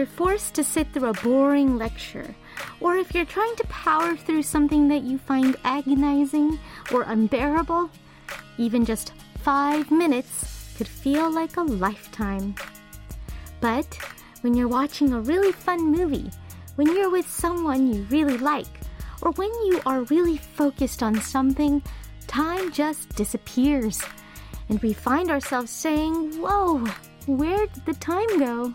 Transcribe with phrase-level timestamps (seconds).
[0.00, 2.34] you're forced to sit through a boring lecture,
[2.80, 6.58] or if you're trying to power through something that you find agonizing
[6.90, 7.90] or unbearable,
[8.56, 12.54] even just five minutes could feel like a lifetime.
[13.60, 13.94] But
[14.40, 16.30] when you're watching a really fun movie,
[16.76, 18.80] when you're with someone you really like,
[19.20, 21.82] or when you are really focused on something,
[22.26, 24.00] time just disappears.
[24.70, 26.86] And we find ourselves saying, Whoa,
[27.26, 28.74] where did the time go?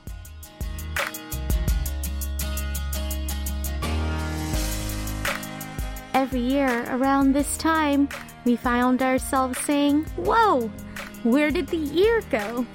[6.25, 8.09] Every year around this time,
[8.45, 10.71] we found ourselves saying, Whoa,
[11.21, 12.65] where did the year go?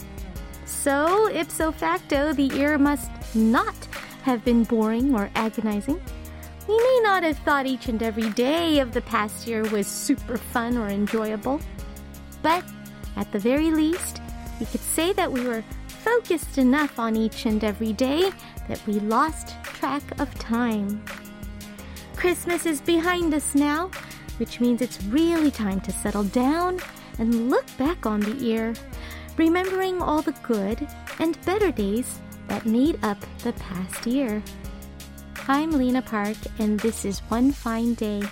[0.66, 3.74] So, ipso facto, the year must not
[4.22, 6.00] have been boring or agonizing.
[6.68, 10.36] We may not have thought each and every day of the past year was super
[10.36, 11.60] fun or enjoyable,
[12.42, 12.62] but
[13.16, 14.22] at the very least,
[14.60, 18.30] we could say that we were focused enough on each and every day
[18.68, 21.02] that we lost track of time.
[22.20, 23.90] Christmas is behind us now,
[24.36, 26.78] which means it's really time to settle down
[27.18, 28.74] and look back on the year,
[29.38, 30.86] remembering all the good
[31.18, 34.42] and better days that made up the past year.
[35.48, 38.22] I'm Lena Park, and this is One Fine Day.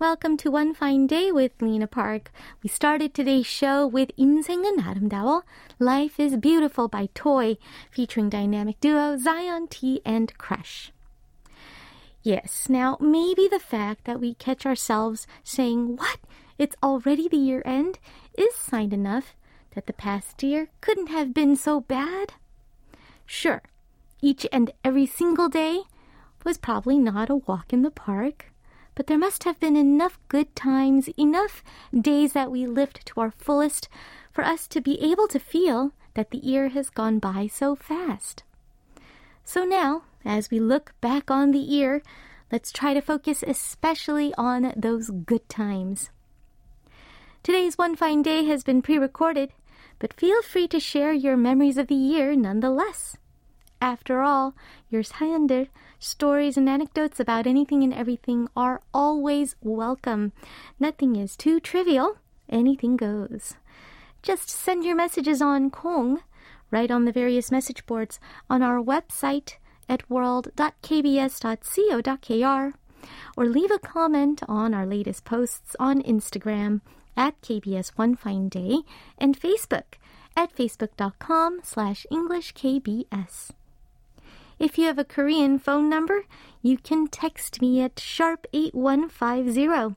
[0.00, 2.30] Welcome to One Fine Day with Lena Park.
[2.62, 5.42] We started today's show with 인생은 아름다워,
[5.78, 7.56] Life is Beautiful by Toy,
[7.90, 10.92] featuring dynamic duo Zion T and Crush.
[12.22, 16.18] Yes, now maybe the fact that we catch ourselves saying, What?
[16.58, 17.98] It's already the year end
[18.36, 19.34] is sign enough
[19.74, 22.34] that the past year couldn't have been so bad.
[23.24, 23.62] Sure,
[24.20, 25.84] each and every single day
[26.44, 28.49] was probably not a walk in the park
[29.01, 33.31] but there must have been enough good times, enough days that we lived to our
[33.31, 33.89] fullest,
[34.31, 38.43] for us to be able to feel that the year has gone by so fast.
[39.43, 42.03] So now, as we look back on the year,
[42.51, 46.11] let's try to focus especially on those good times.
[47.41, 49.51] Today's One Fine Day has been pre recorded,
[49.97, 53.17] but feel free to share your memories of the year nonetheless.
[53.81, 54.53] After all,
[54.91, 55.69] your Sayander
[56.01, 60.33] stories and anecdotes about anything and everything are always welcome.
[60.79, 62.17] Nothing is too trivial.
[62.49, 63.55] Anything goes.
[64.21, 66.21] Just send your messages on Kong,
[66.69, 68.19] right on the various message boards
[68.49, 69.55] on our website
[69.87, 72.73] at world.kbs.co.kr
[73.37, 76.81] or leave a comment on our latest posts on Instagram
[77.15, 78.79] at KBS One Fine Day
[79.17, 79.95] and Facebook
[80.35, 83.51] at facebook.com slash EnglishKBS.
[84.61, 86.25] If you have a Korean phone number,
[86.61, 89.95] you can text me at sharp 8150.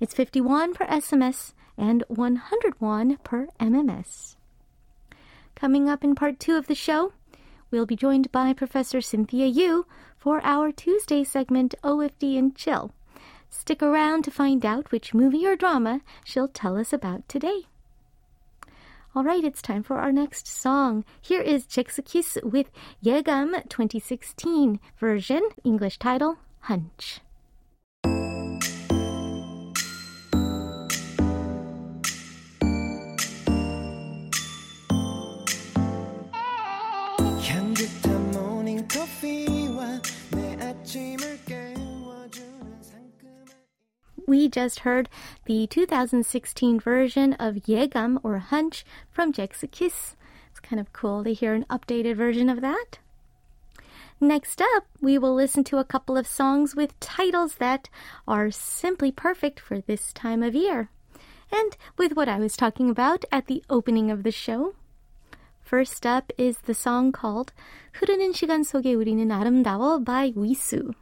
[0.00, 4.36] It's 51 per SMS and 101 per MMS.
[5.54, 7.14] Coming up in part two of the show,
[7.70, 9.86] we'll be joined by Professor Cynthia Yu
[10.18, 12.92] for our Tuesday segment OFD and Chill.
[13.48, 17.62] Stick around to find out which movie or drama she'll tell us about today.
[19.14, 21.04] All right, it's time for our next song.
[21.20, 22.70] Here is Jexakis with
[23.04, 27.20] Yegam 2016 version, English title, Hunch
[44.27, 45.07] We just heard
[45.45, 50.15] the 2016 version of Yegam or Hunch from Jexakis.
[50.51, 52.99] It's kind of cool to hear an updated version of that.
[54.19, 57.87] Next up, we will listen to a couple of songs with titles that
[58.27, 60.89] are simply perfect for this time of year.
[61.49, 64.75] And with what I was talking about at the opening of the show.
[65.61, 67.53] First up is the song called
[68.01, 70.93] 흐르는 시간 속에 우리는 아름다워 by Wisu.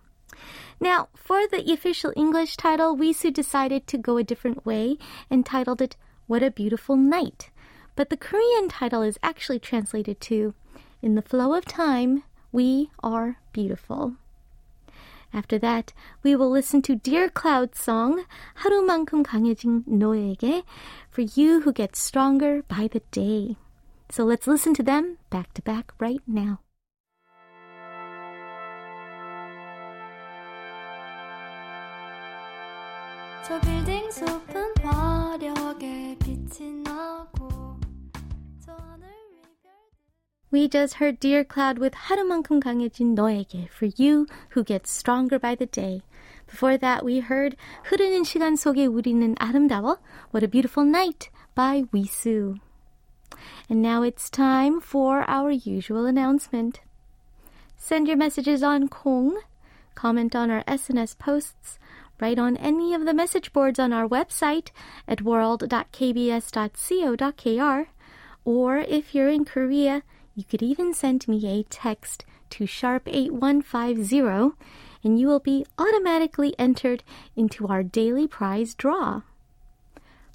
[0.80, 4.98] Now, for the official English title, Wisu decided to go a different way
[5.30, 5.96] and titled it
[6.28, 7.50] What a Beautiful Night.
[7.96, 10.54] But the Korean title is actually translated to
[11.02, 14.16] In the Flow of Time, We Are Beautiful.
[15.34, 15.92] After that,
[16.24, 18.24] we will listen to Dear Cloud's song,
[18.64, 20.64] 하루만큼 강해진 너에게,
[21.10, 23.58] for you who get stronger by the day.
[24.10, 26.60] So let's listen to them back to back right now.
[33.50, 37.78] 저 빌딩 숲은 화려하게 빛이 나고
[38.60, 39.08] 저 하늘
[40.52, 44.26] We just heard Dear Cloud with 하루만큼 강해진 너에게 for you
[44.56, 46.02] who gets stronger by the day.
[46.48, 49.98] Before that, we heard 흐르는 시간 속에 우리는 아름다워
[50.34, 52.60] What a Beautiful Night by Wisu.
[53.70, 56.82] And now it's time for our usual announcement.
[57.78, 59.38] Send your messages on Kong,
[59.96, 61.78] comment on our SNS posts,
[62.21, 64.69] write on any of the message boards on our website
[65.09, 67.87] at world.kbs.co.kr,
[68.45, 70.03] or if you're in Korea,
[70.35, 74.57] you could even send me a text to sharp 8150
[75.03, 77.03] and you will be automatically entered
[77.37, 79.23] into our daily prize draw.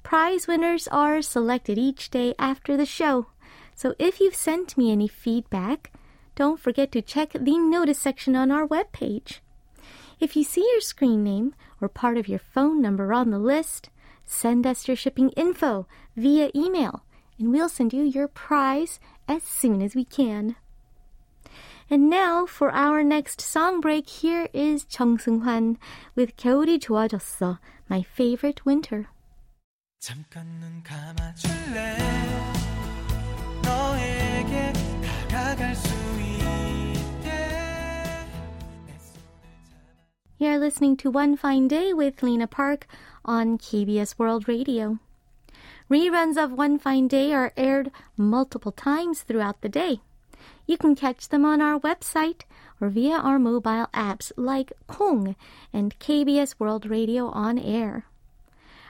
[0.02, 3.26] Prize winners are selected each day after the show.
[3.74, 5.92] So if you've sent me any feedback,
[6.34, 9.40] don't forget to check the notice section on our webpage.
[10.19, 13.89] If you see your screen name or part of your phone number on the list,
[14.25, 17.03] send us your shipping info via email
[17.39, 20.55] and we'll send you your prize as soon as we can.
[21.89, 25.77] And now for our next song break, here is Chung Seung Hwan
[26.15, 27.59] with 겨울이 좋아졌어,
[27.89, 29.07] my favorite winter.
[29.99, 31.97] 잠깐 눈 감아줄래
[33.61, 34.73] 너에게
[35.29, 35.93] 다가갈 수
[40.38, 42.86] You're listening to One Fine Day with Lena Park
[43.24, 44.98] on KBS World Radio.
[45.90, 50.00] Reruns of One Fine Day are aired multiple times throughout the day.
[50.66, 52.42] You can catch them on our website
[52.82, 55.36] or via our mobile apps like Kong
[55.72, 58.04] and KBS World Radio on air.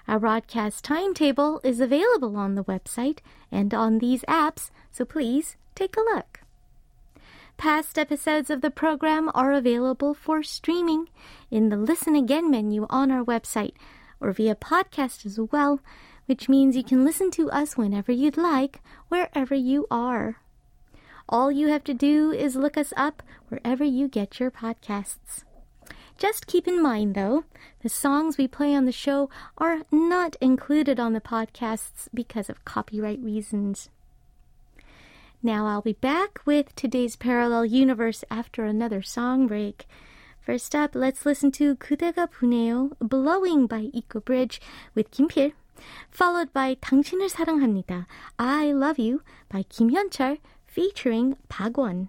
[0.08, 3.18] Our broadcast timetable is available on the website
[3.52, 6.40] and on these apps, so please take a look.
[7.56, 11.08] Past episodes of the program are available for streaming
[11.50, 13.72] in the Listen Again menu on our website
[14.20, 15.80] or via podcast as well
[16.26, 20.36] which means you can listen to us whenever you'd like, wherever you are.
[21.28, 25.44] All you have to do is look us up wherever you get your podcasts.
[26.18, 27.44] Just keep in mind, though,
[27.82, 32.64] the songs we play on the show are not included on the podcasts because of
[32.64, 33.90] copyright reasons.
[35.46, 39.86] Now I'll be back with today's parallel universe after another song break.
[40.40, 42.26] First up, let's listen to 그대가
[42.98, 44.60] Blowing by Eco Bridge
[44.96, 45.52] with 김필,
[46.10, 48.06] followed by 당신을 사랑합니다,
[48.40, 52.08] I Love You by Kim Hyunchul, featuring 박원.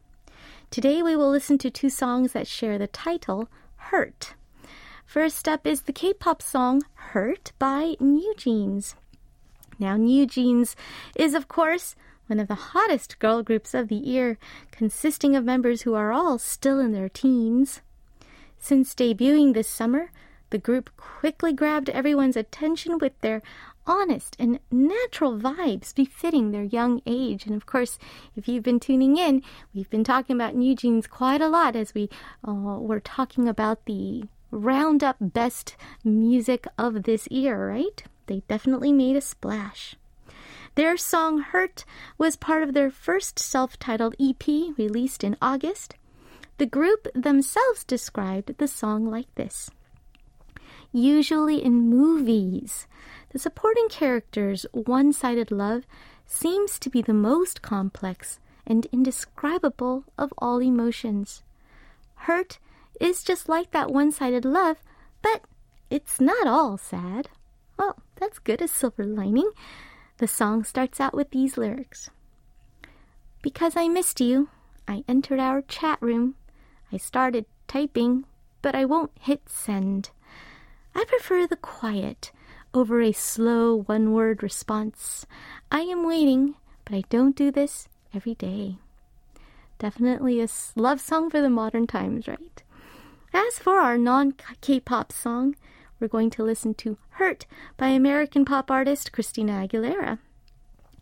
[0.71, 4.35] Today we will listen to two songs that share the title, Hurt.
[5.05, 8.95] First up is the K-pop song Hurt by NewJeans.
[9.79, 10.75] Now, NewJeans
[11.13, 11.97] is, of course,
[12.27, 14.37] one of the hottest girl groups of the year,
[14.71, 17.81] consisting of members who are all still in their teens.
[18.57, 20.09] Since debuting this summer,
[20.51, 23.41] the group quickly grabbed everyone's attention with their
[23.85, 27.45] honest and natural vibes befitting their young age.
[27.45, 27.97] And of course,
[28.35, 32.09] if you've been tuning in, we've been talking about NewJeans quite a lot as we
[32.47, 38.03] uh, were talking about the roundup best music of this year, right?
[38.27, 39.95] They definitely made a splash.
[40.75, 41.83] Their song Hurt
[42.17, 44.47] was part of their first self titled EP
[44.77, 45.95] released in August.
[46.57, 49.69] The group themselves described the song like this
[50.93, 52.87] Usually in movies,
[53.29, 55.85] the supporting character's one sided love
[56.25, 61.43] seems to be the most complex and indescribable of all emotions.
[62.15, 62.59] Hurt
[62.99, 64.77] is just like that one sided love,
[65.21, 65.41] but
[65.89, 67.29] it's not all sad.
[67.77, 69.51] Well, that's good, a silver lining.
[70.17, 72.09] The song starts out with these lyrics
[73.41, 74.49] Because I missed you,
[74.87, 76.35] I entered our chat room.
[76.91, 78.25] I started typing,
[78.61, 80.11] but I won't hit send.
[80.93, 82.31] I prefer the quiet
[82.73, 85.25] over a slow one word response.
[85.71, 86.55] I am waiting,
[86.85, 88.77] but I don't do this every day.
[89.79, 92.63] Definitely a love song for the modern times, right?
[93.33, 95.55] As for our non K pop song,
[95.99, 97.45] we're going to listen to Hurt
[97.77, 100.19] by American pop artist Christina Aguilera.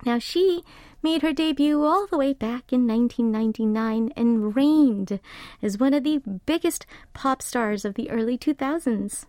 [0.05, 0.63] Now, she
[1.01, 5.19] made her debut all the way back in 1999 and reigned
[5.62, 9.25] as one of the biggest pop stars of the early 2000s.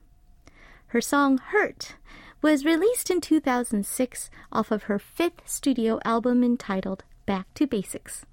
[0.90, 1.94] Her song Hurt
[2.42, 8.26] was released in 2006 off of her fifth studio album entitled Back to Basics.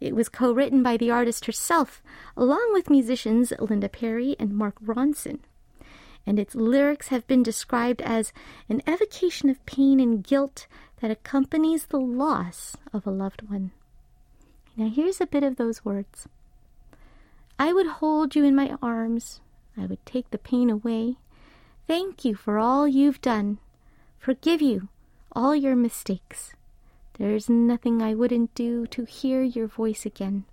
[0.00, 2.02] It was co written by the artist herself,
[2.36, 5.38] along with musicians Linda Perry and Mark Ronson.
[6.26, 8.32] And its lyrics have been described as
[8.68, 10.66] an evocation of pain and guilt
[11.00, 13.70] that accompanies the loss of a loved one.
[14.76, 16.26] Now, here's a bit of those words
[17.56, 19.40] I would hold you in my arms,
[19.76, 21.18] I would take the pain away.
[21.88, 23.58] Thank you for all you've done.
[24.18, 24.88] Forgive you
[25.32, 26.52] all your mistakes.
[27.14, 30.44] There's nothing I wouldn't do to hear your voice again.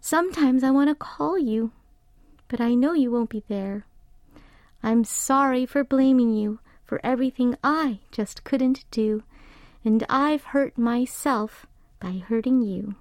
[0.00, 1.72] Sometimes I want to call you,
[2.48, 3.84] but I know you won't be there.
[4.82, 9.22] I'm sorry for blaming you for everything I just couldn't do
[9.84, 11.66] and I've hurt myself
[12.00, 12.94] by hurting you.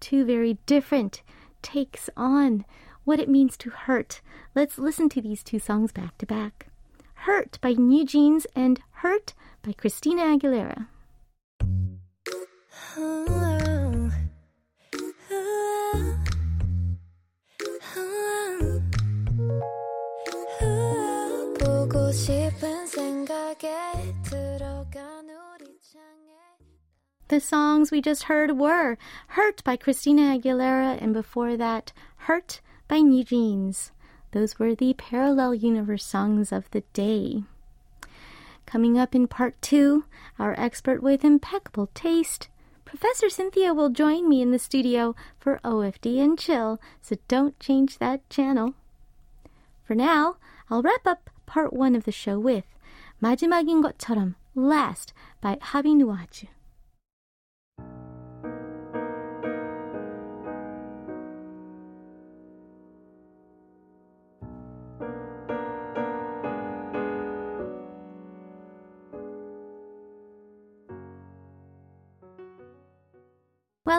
[0.00, 1.22] Two very different
[1.60, 2.64] takes on
[3.06, 4.20] what it means to hurt.
[4.54, 6.66] Let's listen to these two songs back to back.
[7.14, 9.32] Hurt by NewJeans and Hurt
[9.62, 10.88] by Christina Aguilera.
[27.28, 28.98] The songs we just heard were
[29.28, 33.90] Hurt by Christina Aguilera and before that, Hurt by NewJeans.
[34.32, 37.44] Those were the Parallel Universe songs of the day.
[38.66, 40.04] Coming up in part two,
[40.38, 42.48] our expert with impeccable taste,
[42.84, 47.98] Professor Cynthia will join me in the studio for OFD and Chill, so don't change
[47.98, 48.74] that channel.
[49.84, 50.36] For now,
[50.70, 52.64] I'll wrap up part one of the show with
[53.22, 56.55] 마지막인 것처럼 Last by 하비누아주.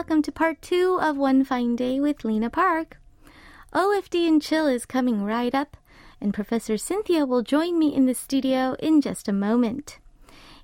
[0.08, 2.98] Welcome to part two of One Fine Day with Lena Park.
[3.74, 5.76] OFD and Chill is coming right up,
[6.18, 9.98] and Professor Cynthia will join me in the studio in just a moment.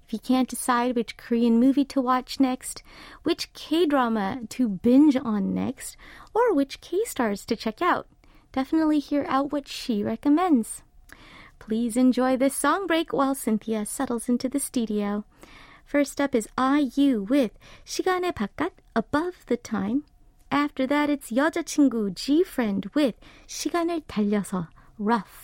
[0.07, 2.83] If you can't decide which Korean movie to watch next,
[3.23, 5.99] which K drama to binge on next,
[6.33, 8.07] or which K stars to check out,
[8.51, 10.81] definitely hear out what she recommends.
[11.59, 15.23] Please enjoy this song break while Cynthia settles into the studio.
[15.85, 17.53] First up is IU with
[17.85, 20.05] 시간의 바깥 above the time.
[20.50, 25.44] After that it's 여자친구 GFriend with 시간을 달려서 rough.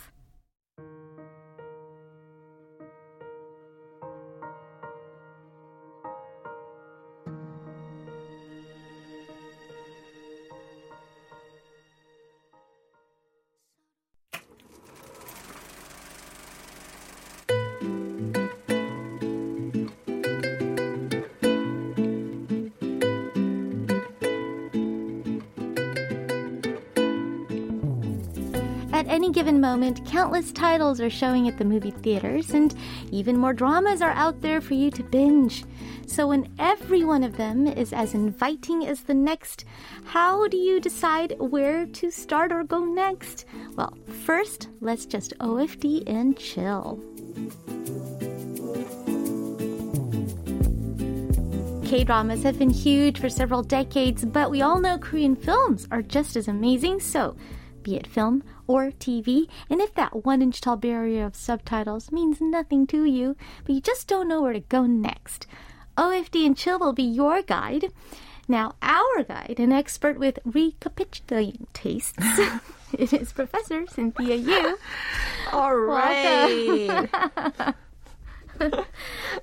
[29.31, 32.73] Given moment, countless titles are showing at the movie theaters, and
[33.11, 35.65] even more dramas are out there for you to binge.
[36.07, 39.65] So, when every one of them is as inviting as the next,
[40.05, 43.45] how do you decide where to start or go next?
[43.75, 46.99] Well, first, let's just OFD and chill.
[51.85, 56.01] K dramas have been huge for several decades, but we all know Korean films are
[56.01, 57.35] just as amazing, so
[57.83, 62.39] be it film or TV, and if that one inch tall barrier of subtitles means
[62.39, 63.35] nothing to you,
[63.65, 65.45] but you just don't know where to go next,
[65.97, 67.91] OFD and Chill will be your guide.
[68.47, 72.17] Now, our guide, an expert with recapitulating tastes,
[72.93, 74.77] it is Professor Cynthia Yu.
[75.51, 77.09] All right.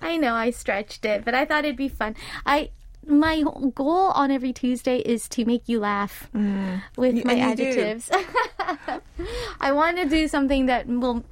[0.01, 2.17] I know I stretched it, but I thought it'd be fun.
[2.47, 2.71] I
[3.09, 3.43] my
[3.75, 6.83] goal on every Tuesday is to make you laugh mm.
[6.97, 8.11] with you, my adjectives.
[9.61, 11.25] I want to do something that will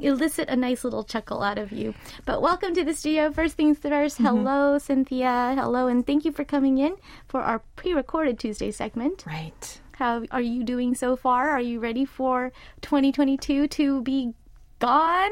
[0.00, 1.94] elicit a nice little chuckle out of you.
[2.24, 3.32] But welcome to the studio.
[3.32, 4.24] First things 1st mm-hmm.
[4.24, 5.54] hello, Cynthia.
[5.58, 6.94] Hello, and thank you for coming in
[7.26, 9.24] for our pre recorded Tuesday segment.
[9.26, 9.80] Right.
[9.92, 11.50] How are you doing so far?
[11.50, 14.34] Are you ready for 2022 to be
[14.78, 15.30] gone.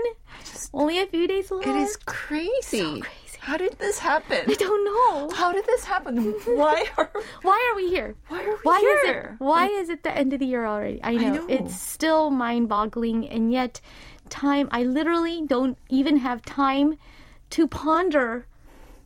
[0.72, 1.66] Only a few days left.
[1.66, 3.00] It is crazy.
[3.00, 3.02] crazy.
[3.46, 4.42] How did this happen?
[4.48, 5.30] I don't know.
[5.30, 6.16] How did this happen?
[6.46, 7.08] Why are
[7.42, 8.16] Why are we here?
[8.26, 9.06] Why are we Why is it?
[9.06, 9.36] here?
[9.38, 10.98] Why is it the end of the year already?
[11.04, 11.46] I know, know.
[11.48, 13.80] it's still mind-boggling, and yet
[14.30, 14.68] time.
[14.72, 16.98] I literally don't even have time
[17.50, 18.46] to ponder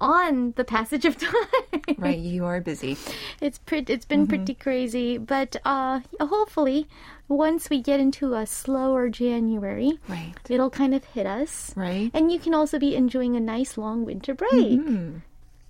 [0.00, 1.94] on the passage of time.
[1.98, 2.18] right?
[2.18, 2.96] You are busy.
[3.42, 3.92] It's pretty.
[3.92, 6.88] It's been pretty crazy, but uh, hopefully,
[7.30, 10.34] once we get into a slower January, Right.
[10.48, 12.10] it'll kind of hit us, Right.
[12.12, 14.52] and you can also be enjoying a nice long winter break.
[14.80, 15.18] Mm-hmm.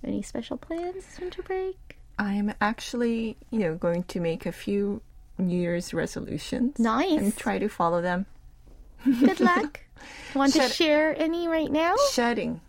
[0.03, 1.77] Any special plans this winter break?
[2.17, 5.01] I'm actually, you know, going to make a few
[5.37, 6.77] New Year's resolutions.
[6.79, 7.19] Nice.
[7.19, 8.25] And try to follow them.
[9.05, 9.81] Good luck.
[10.35, 11.95] Want to share any right now?
[12.11, 12.61] Shedding.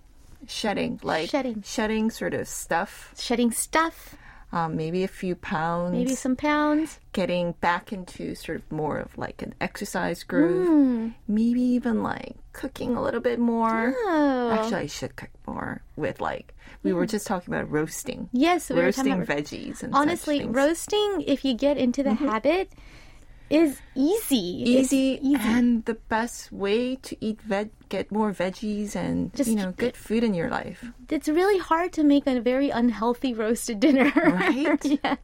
[0.46, 1.00] Shedding.
[1.02, 1.62] Like Shedding.
[1.64, 3.14] shedding sort of stuff.
[3.18, 4.16] Shedding stuff,
[4.54, 5.92] Um, maybe a few pounds.
[5.92, 6.98] maybe some pounds.
[7.14, 10.66] getting back into sort of more of like an exercise groove.
[10.68, 11.08] Hmm.
[11.26, 13.94] Maybe even like cooking a little bit more.
[13.96, 18.28] Oh, Actually, I should cook more with like we were just talking about roasting.
[18.32, 18.68] yes.
[18.68, 21.22] We were talking roasting about veggies and honestly, roasting.
[21.26, 22.70] If you get into the habit,
[23.52, 24.64] is easy.
[24.64, 25.36] Easy, easy.
[25.44, 29.96] and the best way to eat veg get more veggies and Just you know good
[29.96, 30.80] food in your life
[31.10, 34.08] It's really hard to make a very unhealthy roasted dinner.
[34.16, 34.80] Right?
[35.04, 35.18] yes.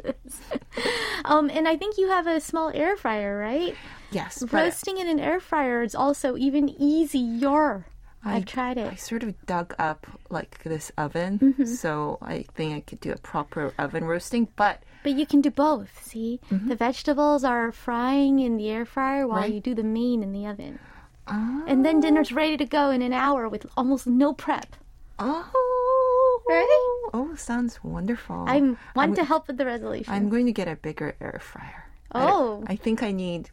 [1.24, 3.74] um, and I think you have a small air fryer, right?
[4.10, 7.86] yes Roasting in an air fryer is also even easier.
[8.24, 8.92] I- I've tried it.
[8.92, 11.64] I sort of dug up like this oven, Mm-hmm.
[11.64, 14.48] so I think I could do a proper oven roasting.
[14.56, 16.04] But But you can do both.
[16.06, 16.68] See, mm-hmm.
[16.68, 19.54] the vegetables are frying in the air fryer while Right.
[19.54, 20.78] you do the main in the oven.
[21.26, 24.76] oh, And then dinner's ready to go in an hour with almost no prep.
[25.18, 27.08] oh, Right?
[27.14, 28.44] oh, sounds wonderful.
[28.46, 30.12] I'm want I'm- to help with the resolution.
[30.12, 31.84] I'm going to get a bigger air fryer.
[32.12, 32.64] I- Oh.
[32.66, 33.48] I, think I need,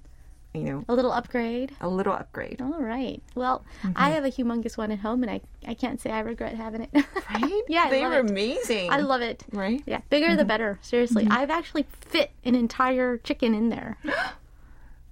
[0.55, 1.71] you know, a little upgrade.
[1.81, 2.62] a little upgrade.
[2.62, 3.21] All right.
[3.35, 3.91] Well, Mm-hmm.
[3.95, 6.81] I have a humongous one at home, and I I can't say I regret having
[6.81, 6.89] it.
[6.93, 7.62] Right?
[7.69, 8.29] Yeah, I they were it.
[8.29, 8.91] amazing.
[8.91, 9.43] I love it.
[9.51, 9.81] Right?
[9.85, 10.48] Yeah, bigger the Mm-hmm.
[10.48, 10.79] better.
[10.81, 13.98] Seriously, I've actually fit an entire chicken in there.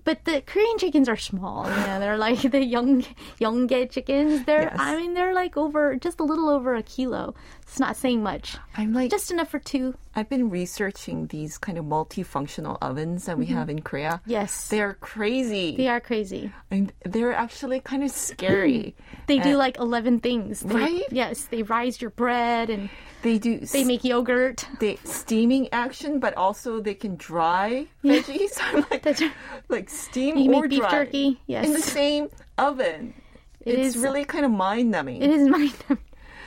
[0.06, 1.64] But the Korean chickens are small.
[1.64, 3.06] You know, they're like the young
[3.40, 4.44] young chickens.
[4.46, 4.76] They're Yes.
[4.78, 7.36] I mean they're like over just a little over a kilo.
[7.74, 8.56] It's not saying much.
[8.78, 9.96] I'm like, Just enough for two.
[10.16, 13.56] I've been researching these kind of multifunctional ovens that we mm-hmm.
[13.56, 14.22] have in Korea.
[14.28, 14.68] Yes.
[14.68, 15.76] They're crazy.
[15.76, 16.52] They are crazy.
[16.70, 18.94] and they're actually kind of scary.
[18.96, 19.26] Mm.
[19.26, 20.60] They do like 11 things.
[20.60, 21.04] They- Right?
[21.10, 22.92] Yes, they rise your bread and
[23.24, 24.68] they do they make yogurt.
[24.80, 28.56] they steaming action, but also they can dry veggies.
[28.62, 29.32] I'm like, right.
[29.68, 31.66] like steam You or beef dry jerky, yes.
[31.66, 33.16] in the same oven.
[33.62, 35.24] It it's is- really kind of mind numbing.
[35.24, 35.74] It is mind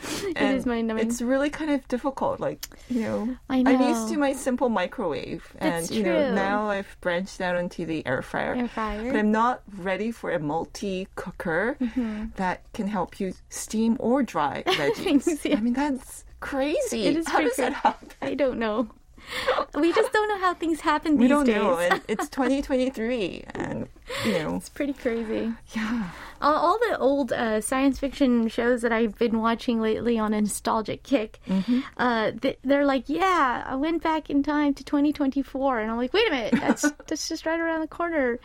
[0.36, 1.06] It is mind numbing.
[1.06, 2.40] It's really kind of difficult.
[2.40, 3.70] Like you know, I know.
[3.72, 7.86] I'm used to my simple microwave, That's and you know now I've branched out into
[7.86, 8.54] the air fryer.
[8.54, 9.12] Air fryer.
[9.12, 12.26] But I'm not ready for a multi cooker Mm-hmm.
[12.36, 15.44] that can help you steam or dry veggies.
[15.44, 15.56] Yeah.
[15.56, 17.06] I mean that's crazy.
[17.06, 18.08] It is How does that happen?
[18.22, 18.88] I don't know.
[19.74, 21.56] We just don't know how things happen We don't days.
[21.56, 21.78] know.
[21.78, 23.88] And it's 2023, and
[24.24, 25.52] you know, It's pretty crazy.
[25.74, 26.10] yeah.
[26.40, 30.40] Uh, all the old uh, science fiction shows that I've been watching lately on a
[30.40, 31.80] nostalgic kick, Mm-hmm.
[31.96, 36.12] uh, th- they're like, "Yeah, I went back in time to 2024," and I'm like,
[36.12, 38.38] "Wait a minute, that's that's just right around the corner."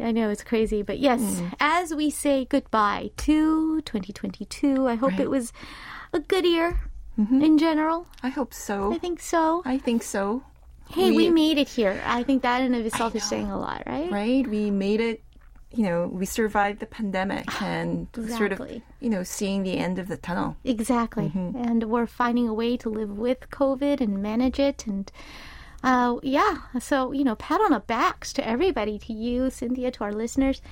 [0.00, 1.52] I know it's crazy, but yes, Mm.
[1.60, 5.20] as we say goodbye to 2022, I hope Right.
[5.20, 5.52] it was
[6.12, 6.80] a good year
[7.18, 7.42] Mm-hmm.
[7.42, 8.06] in general.
[8.22, 8.92] I hope so.
[8.92, 9.62] I think so.
[9.64, 10.42] I think so.
[10.90, 12.00] Hey, we, We- made it here.
[12.04, 14.10] I think that in of itself is saying a lot, right?
[14.10, 14.46] right?
[14.46, 15.22] We made it.
[15.72, 18.60] You know, we survived the pandemic and sort of,
[19.00, 20.56] you know, seeing the end of the tunnel.
[20.64, 21.24] Exactly.
[21.34, 21.56] Mm-hmm.
[21.56, 24.86] And we're finding a way to live with COVID and manage it.
[24.86, 25.10] And
[25.82, 30.04] uh, yeah, so, you know, pat on the backs to everybody, to you, Cynthia, to
[30.04, 30.62] our listeners.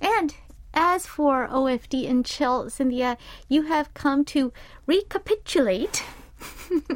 [0.00, 0.34] And
[0.74, 3.16] as for OFD and Chill, Cynthia,
[3.48, 4.52] you have come to
[4.86, 6.02] recapitulate.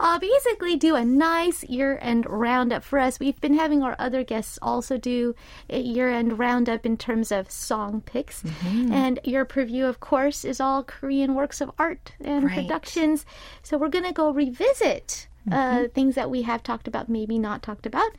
[0.00, 3.18] uh, basically, do a nice year end roundup for us.
[3.20, 5.34] We've been having our other guests also do
[5.68, 8.42] a year end roundup in terms of song picks.
[8.42, 8.92] Mm-hmm.
[8.92, 12.54] And your preview, of course, is all Korean works of art and Right.
[12.54, 13.26] productions.
[13.62, 15.86] So we're going to go revisit uh, Mm-hmm.
[15.94, 18.10] things that we have talked about, maybe not talked about.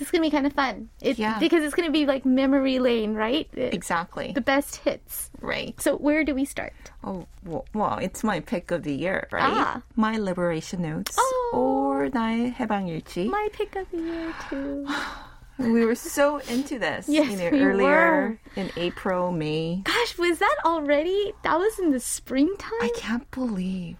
[0.00, 0.88] It's going to be kind of fun.
[1.02, 1.38] It, Yeah.
[1.38, 3.48] Because it's going to be like memory lane, right?
[3.52, 4.32] It- Exactly.
[4.32, 5.28] The best hits.
[5.40, 5.78] right.
[5.80, 6.72] So where do we start?
[7.04, 9.52] Oh, well, well, it's my pick of the year, right?
[9.52, 9.82] Ah.
[9.96, 11.50] My liberation notes Oh.
[11.52, 13.28] or 나의 해방일지.
[13.28, 14.86] My pick of the year, too.
[15.60, 19.82] We were so into this, Yes, you know, we earlier in April, May.
[19.84, 21.34] Gosh, was that already?
[21.44, 22.80] That was in the springtime?
[22.80, 23.96] I can't believe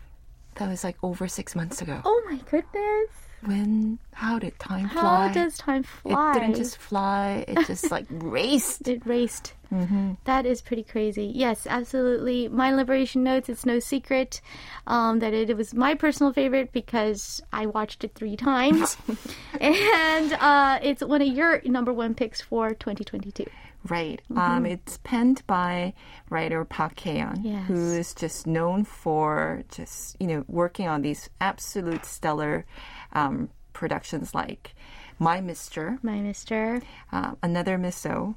[0.57, 2.01] that was like over six months ago.
[2.05, 3.12] Oh my goodness.
[3.46, 5.34] when how did time How fly?
[5.34, 6.32] does time fly?
[6.32, 7.46] It didn't just fly.
[7.48, 8.88] It just like raced.
[8.88, 9.54] it raced.
[9.74, 10.14] Mm-hmm.
[10.26, 11.26] That is pretty crazy.
[11.36, 12.48] Yes, absolutely.
[12.48, 14.40] My Liberation Notes, it's no secret
[14.88, 18.96] um, that it, it was my personal favorite because I watched it three times.
[19.60, 23.46] and uh, it's one of your number one picks for 2022.
[23.88, 24.20] Right.
[24.36, 25.94] Um, it's penned by
[26.32, 27.68] writer Park Hae-yeon, Yes.
[27.68, 32.66] who is just known for just you know working on these absolute stellar
[33.15, 34.75] um, productions like
[35.17, 36.82] My Mister, My Mister.
[37.12, 38.36] uh, Another Miss O,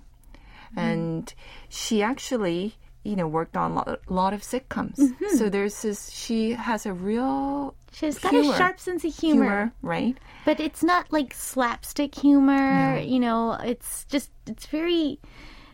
[0.77, 1.35] and
[1.69, 4.99] she actually you know worked on a lot, lot of sitcoms.
[5.37, 6.11] So there's this.
[6.11, 10.17] She has a real She's got a sharp sense of humor, humor, right?
[10.45, 12.99] but it's not like slapstick humor.
[12.99, 15.19] You know, it's just, it's very,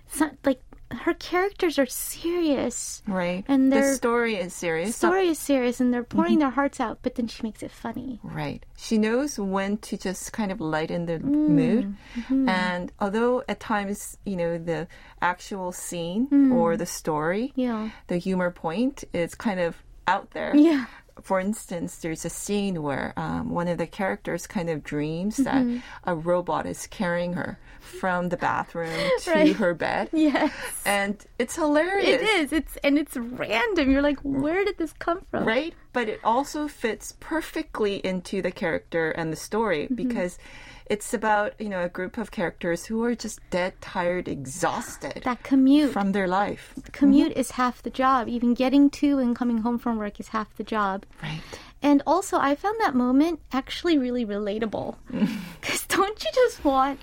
[0.06, 0.60] it's not like
[0.96, 3.02] her characters are serious.
[3.06, 3.44] Right.
[3.48, 4.96] And the story is serious.
[4.96, 6.16] story is serious and they're Mm-hmm.
[6.18, 8.20] pouring their hearts out, but then she makes it funny.
[8.22, 8.64] Right.
[8.76, 11.96] She knows when to just kind of lighten the Mm, mood.
[12.16, 12.48] mm-hmm.
[12.48, 14.86] And although at times, you know, the
[15.22, 16.52] actual scene Mm.
[16.54, 17.90] or the story, Yeah.
[18.08, 20.54] the humor point is kind of out there.
[20.54, 20.86] Yeah.
[21.22, 25.74] For instance, there's a scene where um, one of the characters kind of dreams Mm-hmm.
[25.76, 29.56] that a robot is carrying her from the bathroom to Right.
[29.56, 30.08] her bed.
[30.12, 30.52] Yes.
[30.86, 32.08] And it's hilarious.
[32.08, 32.52] It is.
[32.52, 33.90] It's and it's random.
[33.90, 35.44] You're like, where did this come from?
[35.44, 35.74] right?
[35.92, 39.94] But it also fits perfectly into the character and the story Mm-hmm.
[39.94, 40.38] because
[40.86, 45.42] it's about, you know, a group of characters who are just dead, tired, exhausted That
[45.42, 45.92] commute.
[45.92, 46.74] from their life.
[46.92, 48.28] commute is half the job.
[48.28, 51.06] Even getting to and coming home from work is half the job.
[51.22, 51.40] Right.
[51.82, 54.96] And also, I found that moment actually really relatable.
[55.60, 57.00] Because don't you just want,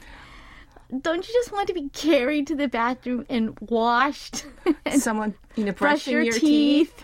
[1.00, 4.46] don't you just want to be carried to the bathroom and washed,
[4.86, 7.04] and Someone, you know, brush your, your, teeth,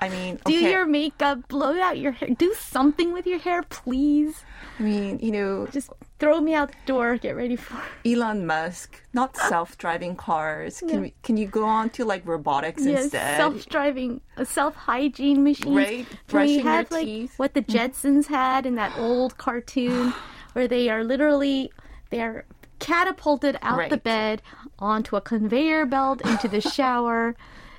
[0.00, 0.70] I mean, do okay.
[0.70, 4.44] your makeup, blow out your hair, do something with your hair, please.
[4.78, 7.16] I mean, you know, Just throw me out the door.
[7.16, 7.82] Get ready for.
[8.08, 10.80] Elon Musk, not self-driving cars.
[10.86, 13.38] Can we, can you go on to like robotics Yes, instead?
[13.38, 15.76] self-driving, self-hygiene machines.
[15.76, 17.34] Right, Can we brushing your have like teeth.
[17.36, 20.14] what the Jetsons had in that old cartoon,
[20.52, 21.72] where they are literally
[22.10, 22.46] they're
[22.78, 24.42] catapulted out the bed
[24.78, 27.34] onto a conveyor belt into the shower,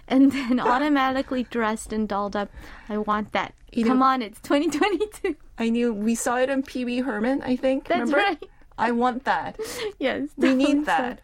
[0.07, 2.49] and then automatically dressed and dolled up.
[2.87, 3.53] I want that.
[3.71, 5.35] You Come know- on, it's 2022.
[5.57, 7.87] I knew we saw it on Pee Wee Herman, I think.
[7.87, 8.17] That's remember?
[8.17, 8.43] right.
[8.77, 9.59] I want that.
[9.99, 10.85] Yes, We need totally so.
[10.85, 11.19] that.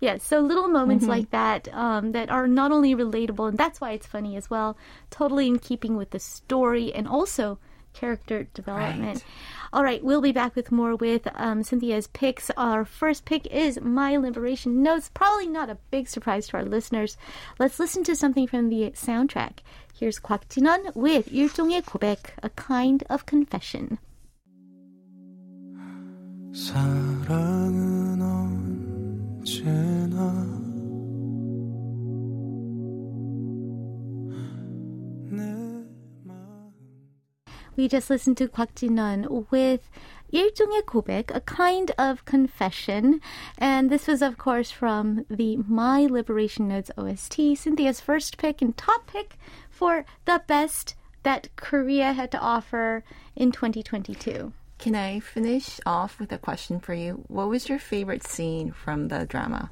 [0.00, 1.10] Yes, so little moments Mm-hmm.
[1.10, 4.76] like that um, that are not only relatable, and that's why it's funny as well,
[5.10, 7.58] totally in keeping with the story and also
[7.92, 9.22] character development.
[9.24, 9.24] Right.
[9.72, 12.50] All right, we'll be back with more with um, Cynthia's picks.
[12.58, 15.10] Our first pick is My Liberation Notes.
[15.14, 17.16] Probably not a big surprise to our listeners.
[17.58, 19.60] Let's listen to something from the soundtrack.
[19.98, 23.98] Here's Kwak Jin-eon with 일종의 고백," a kind of confession.
[26.52, 28.20] 사랑은
[29.40, 30.61] 언제나
[37.74, 39.88] We just listened to Kwak Jin-eon with
[40.32, 43.20] 일종의 고백, a kind of confession.
[43.56, 48.76] And this was, of course, from the My Liberation Notes OST, Cynthia's first pick and
[48.76, 49.36] top pick
[49.70, 53.04] for the best that Korea had to offer
[53.36, 54.52] in 2022.
[54.78, 57.24] Can I finish off with a question for you?
[57.28, 59.70] What was your favorite scene from the drama?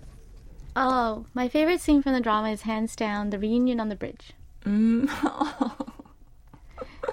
[0.76, 4.32] Oh, my favorite scene from the drama is hands down the reunion on the bridge.
[4.64, 5.10] Mm.
[5.22, 5.99] Oh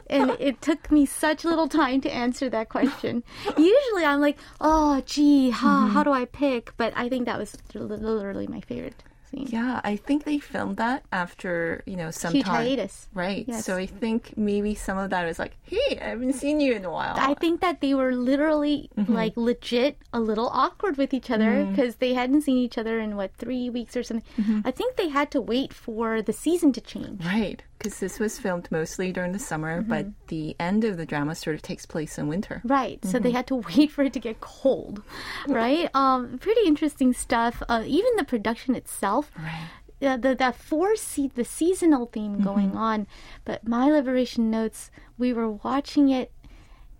[0.09, 3.23] and it took me such little time to answer that question.
[3.57, 5.93] Usually I'm like, oh, gee, how, mm-hmm.
[5.93, 6.73] how do I pick?
[6.77, 9.47] But I think that was literally my favorite scene.
[9.49, 12.65] Yeah, I think they filmed that after, you know, some Huge time.
[12.65, 13.09] hiatus.
[13.13, 13.45] Right.
[13.47, 13.65] Yes.
[13.65, 16.85] So I think maybe some of that is like, hey, I haven't seen you in
[16.85, 17.15] a while.
[17.17, 19.13] I think that they were literally mm-hmm.
[19.13, 21.71] like legit a little awkward with each other mm-hmm.
[21.71, 24.61] because they hadn't seen each other in what three weeks or something.
[24.65, 27.25] I think they had to wait for the season to change.
[27.25, 27.61] Right.
[27.77, 30.27] Because this was filmed mostly during the summer, but Mm-hmm.
[30.27, 32.61] the end of the drama sort of takes place in winter.
[32.63, 33.03] Right.
[33.05, 35.03] So they had to wait for it to get cold.
[35.47, 35.89] Right.
[35.95, 37.61] Um, pretty interesting stuff.
[37.69, 39.31] Uh, even the production itself.
[39.37, 39.67] Right.
[40.09, 43.07] Uh, the that four se- the seasonal theme going on,
[43.45, 46.31] but My Liberation Notes, we were watching it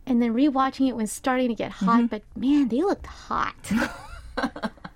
[0.08, 2.10] and then rewatching it when starting to get hot.
[2.10, 3.56] But man, they looked hot.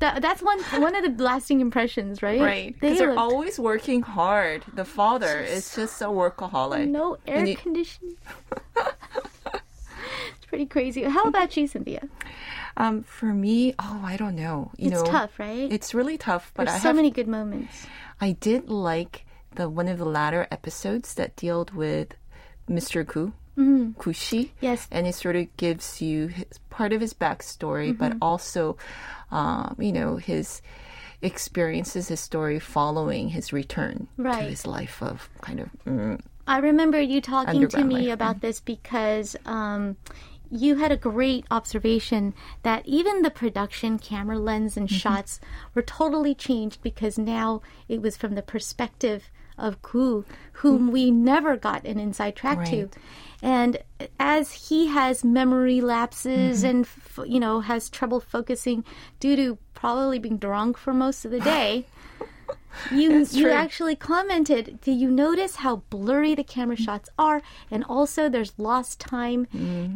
[0.00, 2.40] that, that's one one of the lasting impressions, right?
[2.40, 2.74] Right.
[2.80, 4.64] Because they are always working hard.
[4.74, 6.88] The father is just a workaholic.
[6.88, 8.16] no air you- conditioning.
[8.76, 11.02] it's pretty crazy.
[11.04, 12.08] How about you, Cynthia?
[12.76, 14.70] Um, for me, oh, I don't know.
[14.76, 15.70] You It's know, tough, right?
[15.72, 17.86] It's really tough, but There's I so have many good moments.
[18.20, 22.14] I did like the one of the latter episodes that dealt with
[22.68, 23.04] Mr.
[23.04, 24.50] Gu Kushi.
[24.60, 24.86] Yes.
[24.92, 28.22] And it sort of gives you his, part of his backstory, but Mm-hmm.
[28.22, 28.76] also,
[29.30, 30.62] um, you know, his
[31.22, 34.38] experiences, his story following his return Right.
[34.44, 35.68] to his life of kind of.
[35.86, 38.14] Mm, I remember you talking to me life.
[38.14, 39.96] about this because um,
[40.50, 44.96] you had a great observation that even the production camera lens and Mm-hmm.
[44.96, 45.40] shots
[45.74, 51.56] were totally changed because now it was from the perspective of Ku, whom we never
[51.56, 52.88] got an inside track to.
[53.42, 53.78] And
[54.18, 56.66] as he has memory lapses Mm-hmm.
[57.22, 58.84] and you know has trouble focusing
[59.20, 61.86] due to probably being drunk for most of the day,
[62.92, 64.80] you you actually commented.
[64.80, 67.40] Do you notice how blurry the camera shots are,
[67.70, 69.46] and also there's lost time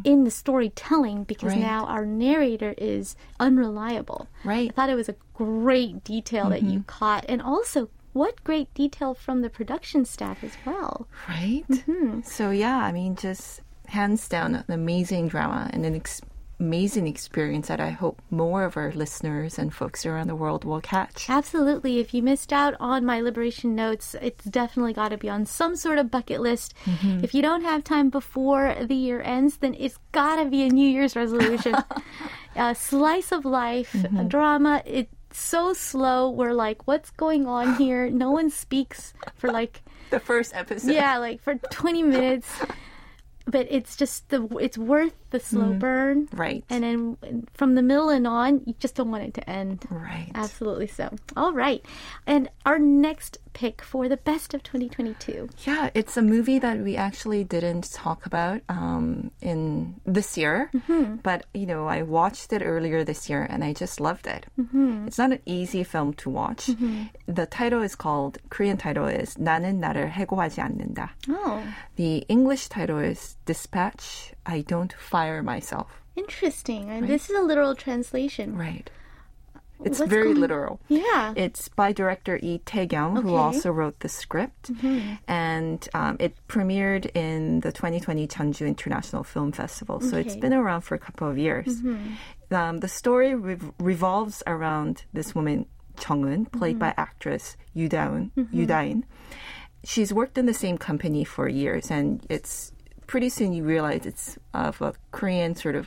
[0.05, 1.57] in the storytelling because Mm.
[1.57, 1.61] Right.
[1.63, 4.29] now our narrator is unreliable.
[4.45, 4.71] Right.
[4.71, 6.71] I thought it was a great detail that Mm-hmm.
[6.71, 11.07] you caught, and also what great detail from the production staff as well.
[11.29, 11.65] right?
[11.71, 12.21] Mm-hmm.
[12.23, 16.21] So, yeah, I mean, just hands down, an amazing drama and an ex-
[16.61, 20.81] amazing experience that I hope more of our listeners and folks around the world will
[20.81, 21.29] catch.
[21.29, 21.99] Absolutely.
[21.99, 25.75] If you missed out on my liberation notes, it's definitely got to be on some
[25.75, 26.75] sort of bucket list.
[26.85, 27.25] Mm-hmm.
[27.25, 30.69] If you don't have time before the year ends, then it's got to be a
[30.69, 31.75] New Year's resolution.
[32.57, 34.19] a slice of life, Mm-hmm.
[34.19, 34.83] a drama.
[34.87, 36.31] It's so slow.
[36.31, 38.11] We're like, what's going on here?
[38.11, 40.93] No one speaks for like, The first episode.
[40.93, 42.49] yeah, like for 20 minutes.
[43.50, 46.64] But it's just the it's worth the slow burn, Right.
[46.70, 47.18] and then
[47.54, 49.84] from the middle and on, you just don't want it to end.
[49.90, 50.32] Right.
[50.36, 51.16] Absolutely so.
[51.36, 51.80] All right.
[52.28, 55.48] And our next pick for the best of 2022.
[55.66, 61.24] Yeah, it's a movie that we actually didn't talk about um, in this year, Mm-hmm.
[61.24, 64.46] but you know, I watched it earlier this year and I just loved it.
[64.60, 65.08] Mm-hmm.
[65.08, 66.70] It's not an easy film to watch.
[67.28, 71.12] The title is called Korean title is 나는 나를 해고하지 않는다.
[71.30, 71.64] Oh,
[71.96, 74.33] The English title is Dispatch.
[74.47, 76.03] I don't fire myself.
[76.17, 76.91] interesting.
[76.91, 78.57] And this is a literal translation.
[78.57, 78.91] Right.
[79.85, 80.79] It's What's very going- literal.
[80.89, 81.33] Yeah.
[81.37, 84.71] It's by director Lee Tae-gyeom, who also wrote the script.
[85.27, 90.01] And um, it premiered in the 2020 Jeonju International Film Festival.
[90.01, 91.81] So it's been around for a couple of years.
[92.51, 95.67] Um, the story rev- revolves around this woman,
[95.97, 98.31] Chung-eun, played by actress Yoo Da-in.
[98.53, 99.03] Yoo
[99.85, 102.72] She's worked in the same company for years, and it's
[103.13, 105.87] pretty soon you realize it's of a Korean sort of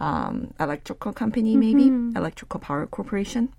[0.00, 3.52] um, electrical company, maybe electrical power corporation,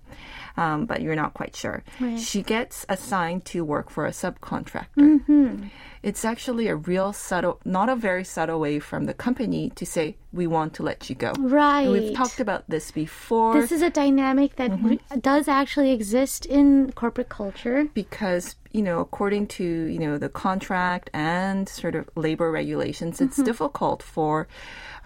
[0.56, 1.84] um, but you're not quite sure.
[2.18, 5.70] She gets assigned to work for a subcontractor.
[6.08, 10.04] It's actually a real subtle, not a very subtle way from the company to say
[10.32, 11.32] we want to let you go.
[11.38, 11.82] Right.
[11.82, 13.60] And we've talked about this before.
[13.60, 17.78] this is a dynamic that re- does actually exist in corporate culture.
[18.02, 23.38] because you know according to you know the contract and sort of labor regulations it's
[23.50, 24.34] difficult for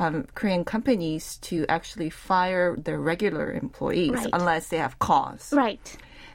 [0.02, 4.30] um, korean companies to actually fire their regular employees Right.
[4.38, 5.86] unless they have cause Right.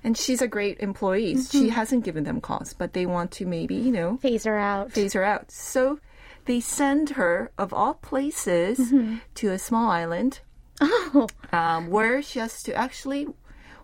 [0.05, 3.75] And she's a great employee she hasn't given them cause but they want to maybe
[3.75, 4.91] you know Phase her out.
[4.93, 5.99] phase her out so
[6.45, 8.93] they send her of all places
[9.39, 10.39] to a small island
[10.81, 13.27] Oh, um, where she has to actually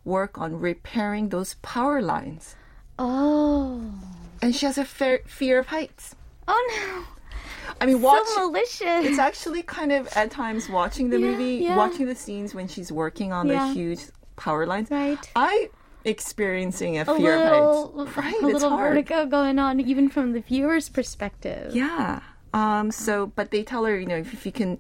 [0.03, 2.55] work on repairing those power lines
[2.99, 3.81] oh,
[4.41, 6.15] and she has a fear, fear of heights.
[6.47, 7.05] oh no.
[7.79, 8.27] I mean, watch.
[8.27, 9.05] So malicious.
[9.07, 11.75] It's actually kind of at times watching the Yeah, movie, yeah.
[11.77, 13.67] watching the scenes when she's working on Yeah.
[13.67, 14.01] the huge
[14.36, 14.91] power lines.
[14.91, 15.17] Right.
[15.36, 15.69] I
[16.06, 18.34] experiencing a a fear little, of heights.
[18.34, 18.94] Right, a little hard.
[18.94, 21.76] vertigo going on, even from the viewer's perspective.
[21.76, 22.22] Yeah.
[22.54, 22.92] Um.
[22.92, 24.80] So, but they tell her, you know, if, if you can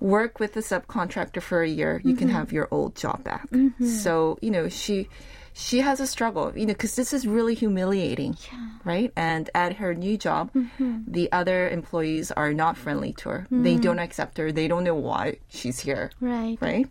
[0.00, 2.36] work with the subcontractor for a year, you can Mm-hmm.
[2.36, 3.46] have your old job back.
[3.84, 5.08] So, you know, she
[5.52, 8.36] she has a struggle, you know, because this is really humiliating,
[8.84, 9.12] right?
[9.16, 11.00] And at her new job, Mm-hmm.
[11.06, 13.46] the other employees are not friendly to her.
[13.50, 14.52] They don't accept her.
[14.52, 16.56] They don't know why she's here, Right.
[16.62, 16.86] right?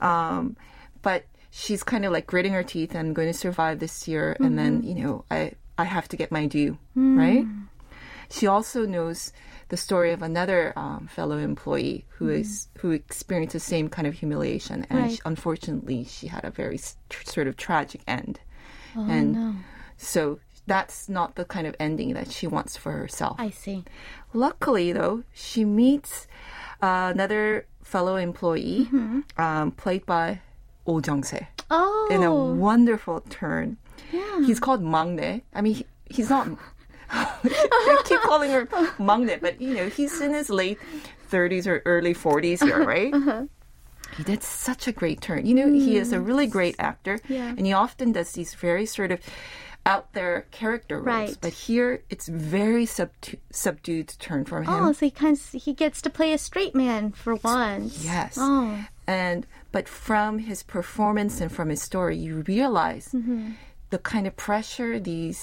[0.00, 0.56] Um,
[1.02, 1.24] but
[1.62, 2.94] she's kind of like gritting her teeth.
[2.94, 4.88] I'm going to survive this year, and then Mm-hmm.
[4.88, 5.40] you know, I
[5.78, 7.16] I have to get my due, Mm.
[7.24, 7.44] right?
[8.28, 9.32] She also knows
[9.68, 14.14] the story of another um, fellow employee who is who experienced the same kind of
[14.14, 15.02] humiliation, and Mm-hmm.
[15.02, 15.12] Right.
[15.16, 18.40] she, unfortunately, she had a very tr- sort of tragic end.
[18.96, 19.54] Oh, and no.
[19.96, 23.36] so that's not the kind of ending that she wants for herself.
[23.38, 23.84] I see.
[24.32, 26.26] Luckily, though, she meets
[26.82, 29.20] uh, another fellow employee, Mm-hmm.
[29.40, 30.40] um, played by
[30.86, 33.76] Oh Jung-se, Oh, in a wonderful turn.
[34.12, 34.44] yeah.
[34.46, 35.42] He's called Mangne.
[35.54, 36.48] I mean, he, he's not.
[37.10, 38.68] I keep calling her
[38.98, 40.78] Mangne, but you know, he's in his late
[41.30, 43.12] 30s or early 40s here, right?
[43.12, 43.44] uh-huh.
[44.16, 45.44] He did such a great turn.
[45.46, 47.48] You know, he is a really great actor, Yeah.
[47.56, 49.20] and he often does these very sort of
[49.84, 51.06] out there character roles.
[51.06, 51.38] Right.
[51.40, 54.72] But here it's very subtu- subdued turn from him.
[54.72, 58.04] Oh, so he kind of, he gets to play a straight man for once.
[58.04, 58.36] Yes.
[58.40, 58.84] Oh.
[59.06, 59.46] And
[59.76, 63.50] but from his performance and from his story, you realize Mm-hmm.
[63.94, 65.40] the kind of pressure these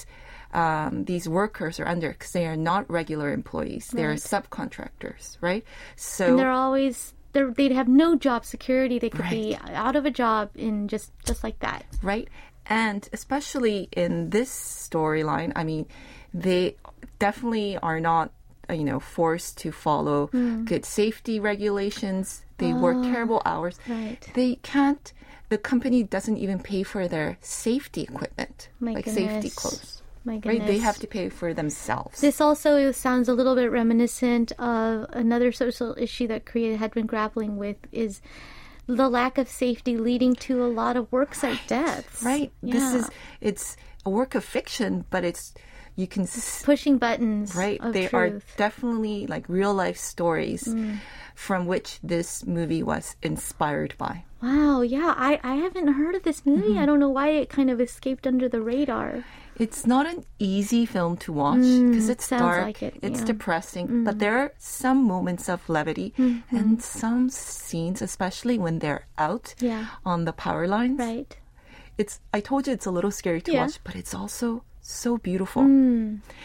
[0.64, 5.64] um, these workers are under because they are not regular employees; they are subcontractors, right?
[5.96, 8.98] So And they're always they're, they'd have no job security.
[9.00, 11.82] They could be out of a job in just just like that.
[12.02, 12.28] right?
[12.66, 14.50] And especially in this
[14.90, 15.86] storyline, I mean,
[16.34, 16.76] they
[17.20, 18.32] definitely are not,
[18.70, 20.64] you know, forced to follow Hmm.
[20.72, 22.46] good safety regulations.
[22.64, 23.80] They work terrible hours.
[23.88, 24.32] Ah, right.
[24.34, 25.12] They can't.
[25.50, 30.02] The company doesn't even pay for their safety equipment, My like safety clothes.
[30.26, 30.60] My goodness.
[30.60, 30.68] Right?
[30.68, 32.22] They have to pay for themselves.
[32.22, 37.06] This also sounds a little bit reminiscent of another social issue that Korea had been
[37.06, 38.22] grappling with is
[38.88, 42.24] the lack of safety leading to a lot of worksite deaths.
[42.24, 42.52] right.
[42.62, 42.74] Yeah.
[42.74, 43.10] This is
[43.42, 45.54] it's a work of fiction, but it's
[45.96, 47.56] you can s- pushing buttons.
[47.56, 48.48] right they are truth.
[48.54, 48.58] Mm.
[48.58, 50.74] definitely like real life stories
[51.36, 56.46] from which this movie was inspired by Wow, yeah, I, I haven't heard of this
[56.46, 56.72] movie.
[56.72, 56.80] Mm-hmm.
[56.80, 59.24] I don't know why it kind of escaped under the radar.
[59.58, 63.26] it's not an easy film to watch because it's sounds dark like it, it's yeah.
[63.32, 66.12] depressing but there are some moments of levity
[66.52, 69.86] and some scenes especially when they're out Yeah.
[70.04, 71.32] on the power lines Right.
[72.02, 73.62] it's i told you it's a little scary to Yeah.
[73.64, 75.64] watch but it's also so beautiful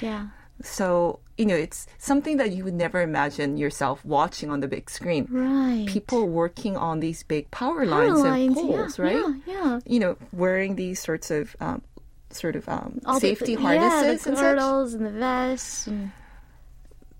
[0.00, 0.28] Yeah.
[0.62, 4.88] so you know it's something that you would never imagine yourself watching on the big
[4.90, 5.86] screen Right.
[5.86, 9.24] people working on these big power Power lines lines, and poles, yeah, right?
[9.46, 9.80] Yeah, yeah.
[9.86, 11.82] You know, wearing these sorts of um,
[12.30, 14.44] sort of um, All the- safety yeah, harnesses the and such.
[14.44, 15.86] girdles and the vests.
[15.86, 16.10] And,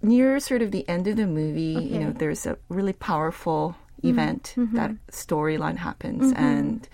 [0.01, 4.11] Near sort of the end of the movie, you know, there's a really powerful Mm-hmm.
[4.11, 6.87] event that storyline happens, and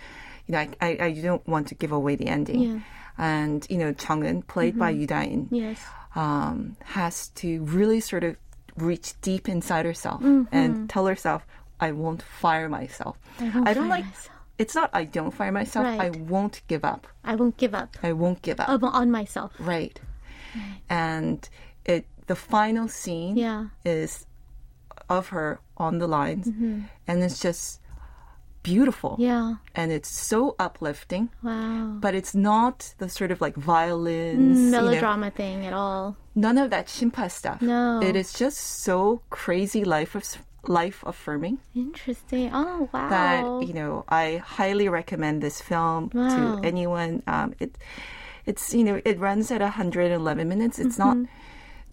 [0.46, 2.62] you know, I, I, I don't want to give away the ending.
[2.62, 2.78] Yeah.
[3.18, 5.80] And you know, Chang'eun, played by Yoo Da-in, yes.
[6.16, 8.36] um, has to really sort of
[8.76, 10.54] reach deep inside herself Mm-hmm.
[10.54, 11.46] and tell herself,
[11.78, 14.04] "I won't fire myself." I won't don't fire like.
[14.06, 14.30] myself.
[14.58, 15.86] It's not I don't fire myself.
[15.86, 17.06] I won't give up.
[17.24, 18.68] I won't give up I won't give up.
[18.82, 19.52] on myself.
[19.58, 19.98] right.
[20.88, 21.48] And
[21.84, 23.66] it the final scene Yeah.
[23.84, 24.26] is
[25.08, 27.80] of her on the lines, and it's just
[28.64, 29.14] beautiful.
[29.20, 29.54] Yeah.
[29.76, 31.98] And it's so uplifting, Wow.
[32.00, 36.16] but it's not the sort of like violins, you know, Melodrama thing at all.
[36.34, 37.60] none of that shimpa stuff.
[37.62, 38.00] No.
[38.02, 40.24] It is just so crazy life of
[40.66, 42.48] life affirming Interesting.
[42.52, 43.08] Oh wow.
[43.10, 46.32] that you know I highly recommend this film Wow.
[46.34, 47.22] to anyone.
[47.28, 47.76] Um, it
[48.48, 50.78] it's you know it runs at 111 minutes.
[50.80, 51.18] It's not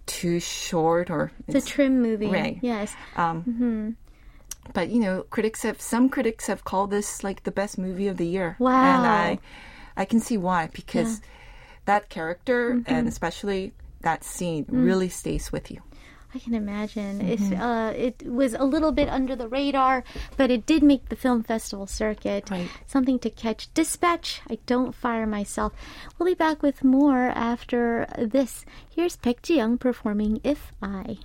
[0.08, 1.52] too short or Mm-hmm.
[1.58, 2.28] it's a trim movie.
[2.32, 2.60] Right.
[2.64, 2.96] Yes.
[3.18, 3.98] um,
[4.74, 8.18] but you know critics have some critics have called this like the best movie of
[8.18, 8.56] the year.
[8.60, 8.72] Wow.
[8.96, 9.40] And I
[9.98, 11.22] I can see why because
[11.86, 12.94] that character Mm-hmm.
[12.94, 14.86] and especially that scene Mm.
[14.86, 15.82] really stays with you.
[16.34, 17.62] I can imagine if Mm-hmm.
[17.62, 20.06] uh, it was a little bit under the radar,
[20.38, 22.50] but it did make the film festival circuit.
[22.50, 22.70] Right.
[22.88, 23.68] Something to catch.
[23.74, 24.40] Dispatch.
[24.50, 25.74] I don't fire myself.
[26.18, 28.64] We'll be back with more after this.
[28.90, 31.18] Here's Baek Ji Young performing "If I."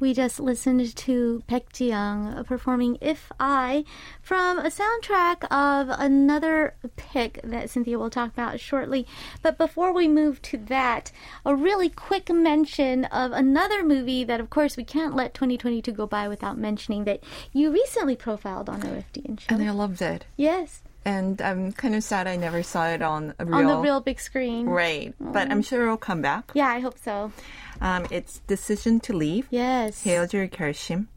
[0.00, 3.84] We just listened to Baek Ji Young performing If I
[4.22, 9.06] from a soundtrack of another pick that Cynthia will talk about shortly.
[9.42, 11.10] But before we move to that,
[11.44, 16.06] a really quick mention of another movie that, of course, we can't let 2022 go
[16.06, 19.54] by without mentioning that you recently profiled on OFDN show.
[19.54, 20.26] And I loved it.
[20.36, 23.78] yes, and I'm kind of sad I never saw it on a real on the
[23.78, 24.66] real big screen.
[24.66, 25.32] Right, mm.
[25.32, 26.52] but I'm sure it'll come back.
[26.52, 27.32] Yeah, I hope so.
[27.80, 29.48] Um, it's decision to leave.
[29.50, 30.04] Yes.
[30.04, 31.08] 헤어질 결심.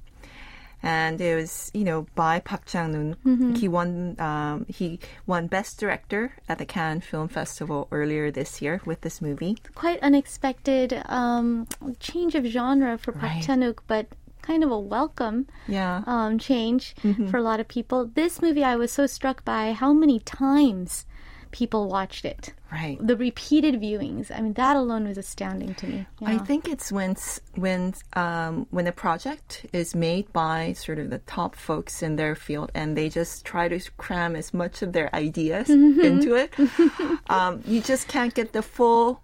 [0.83, 3.15] And it was, you know, by Park Chan-wook.
[3.21, 3.53] Mm-hmm.
[3.53, 4.15] He won.
[4.17, 9.21] Um, he won Best Director at the Cannes Film Festival earlier this year with this
[9.21, 9.57] movie.
[9.75, 11.67] Quite unexpected um,
[11.99, 13.43] change of genre for Park right.
[13.43, 14.07] Chan-wook, but
[14.41, 16.03] kind of a welcome Yeah.
[16.05, 17.27] um, change Mm-hmm.
[17.29, 18.05] for a lot of people.
[18.13, 21.05] This movie, I was so struck by how many times
[21.51, 22.53] people watched it.
[22.71, 22.97] right.
[23.05, 24.31] The repeated viewings.
[24.33, 26.05] I mean, that alone was astounding to me.
[26.23, 27.15] I think it's when
[27.55, 32.35] when um, when a project is made by sort of the top folks in their
[32.35, 35.99] field, and they just try to cram as much of their ideas Mm-hmm.
[36.09, 36.53] into it.
[37.29, 39.19] um, you just can't get the full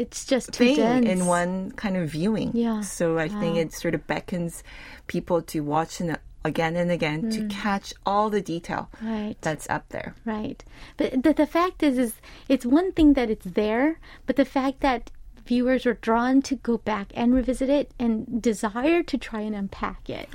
[0.00, 1.06] it's just too thing dense.
[1.06, 2.50] in one kind of viewing.
[2.54, 2.80] Yeah.
[2.80, 4.62] So I think it sort of beckons
[5.06, 9.10] people to watch it again and again to catch all the detail Mm.
[9.10, 9.36] Right.
[9.42, 10.14] that's up there.
[10.24, 10.64] Right.
[10.96, 12.12] But the, the fact is, is
[12.48, 15.10] it's one thing that it's there, but the fact that
[15.44, 20.08] viewers are drawn to go back and revisit it and desire to try and unpack
[20.08, 20.28] it.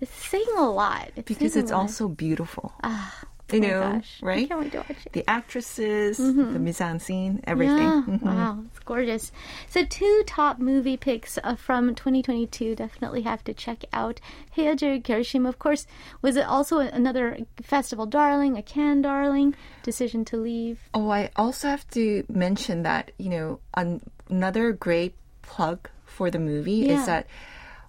[0.00, 1.10] It's saying a lot.
[1.14, 2.72] It's because it's also beautiful.
[2.82, 3.14] Ah,
[3.50, 4.18] you oh know, gosh.
[4.22, 4.44] right?
[4.44, 5.12] I can't wait to watch it.
[5.12, 6.52] The actresses, mm-hmm.
[6.52, 7.78] the mise en scene, everything.
[7.78, 8.02] Yeah.
[8.06, 8.26] Mm-hmm.
[8.26, 9.32] Wow, it's gorgeous.
[9.68, 14.20] So, two top movie picks uh, from 2022 definitely have to check out.
[14.56, 15.86] 헤어질 결심, of course,
[16.22, 20.78] was it also another festival darling, a Cannes darling, Decision to Leave.
[20.94, 26.38] Oh, I also have to mention that, you know, an- another great plug for the
[26.38, 27.00] movie yeah.
[27.00, 27.26] is that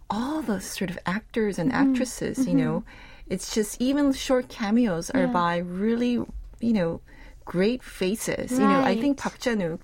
[0.10, 1.91] all the sort of actors and mm-hmm.
[1.91, 2.49] actresses, mm-hmm.
[2.49, 2.84] you know,
[3.34, 5.39] it's just even short cameos are Yeah.
[5.43, 5.53] by
[5.84, 6.13] really,
[6.67, 6.91] you know,
[7.45, 8.47] great faces.
[8.61, 9.23] You know, I think Right.
[9.23, 9.81] Park Chan-wook,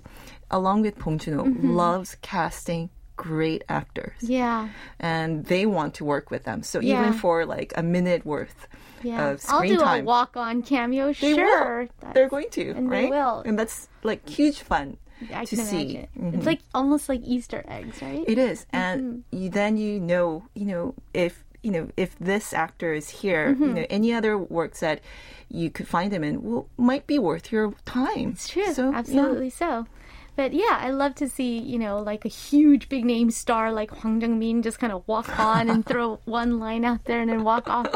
[0.57, 1.43] along with Bong Joon-ho,
[1.83, 2.89] loves casting
[3.19, 4.19] great actors.
[4.37, 4.69] Yeah,
[5.11, 6.59] And they want to work with them.
[6.63, 6.91] So Yeah.
[6.93, 8.59] even for like a minute worth
[9.03, 9.19] yeah.
[9.25, 10.03] of I'll do time.
[10.03, 11.05] a walk-on cameo.
[11.11, 12.11] They sure, will.
[12.13, 13.11] They're going to, and they right?
[13.17, 13.37] will.
[13.47, 13.77] And that's
[14.11, 14.97] like huge fun
[15.35, 15.83] I to see.
[15.99, 16.33] imagine.
[16.35, 18.23] It's like almost like Easter eggs, right?
[18.33, 19.37] It is, and Mm-hmm.
[19.39, 20.27] you, then you know,
[20.59, 23.63] you know, if you know if this actor is here, Mm-hmm.
[23.63, 25.01] you know, any other works that
[25.49, 28.29] you could find him in will might be worth your time.
[28.29, 28.71] It's true.
[28.73, 28.97] So, yeah.
[28.97, 29.87] Absolutely so.
[30.35, 33.91] But yeah, I love to see, you know, like a huge big name star like
[33.91, 37.43] Hwang Jung-min just kind of walk on and throw one line out there and then
[37.43, 37.87] walk off.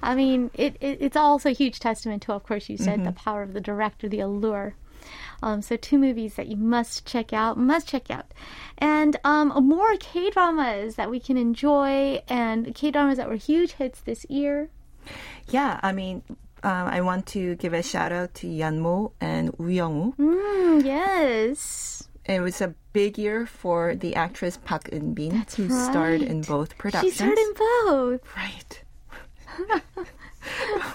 [0.00, 3.12] I mean, it, it it's also a huge testament to, of course, you said the
[3.12, 4.74] power of the director, the allure.
[5.42, 8.26] Um, so two movies that you must check out, must check out,
[8.80, 13.72] and um, more K dramas that we can enjoy, and K dramas that were huge
[13.72, 14.70] hits this year.
[15.48, 16.22] Yeah, I mean,
[16.62, 20.14] um, I want to give a shout out to Yeonmo and Woo Young-woo.
[20.18, 26.22] Mm, yes, It was a big year for the actress Park Eun Bin, who starred
[26.22, 26.48] in right.
[26.48, 27.14] both she productions.
[27.14, 28.20] starred in both.
[28.36, 28.82] Right.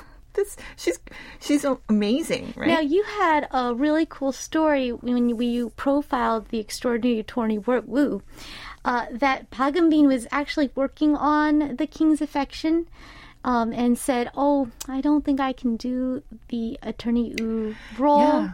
[0.35, 0.99] this she's
[1.39, 2.67] she's amazing, right?
[2.67, 8.21] Now you had a really cool story when you, profiled the extraordinary attorney work Wu.
[8.83, 12.87] Uh, that Park Eun-bin was actually working on The King's Affection,
[13.43, 18.53] um, and said, "Oh, I don't think I can do the attorney Wu role." Yeah.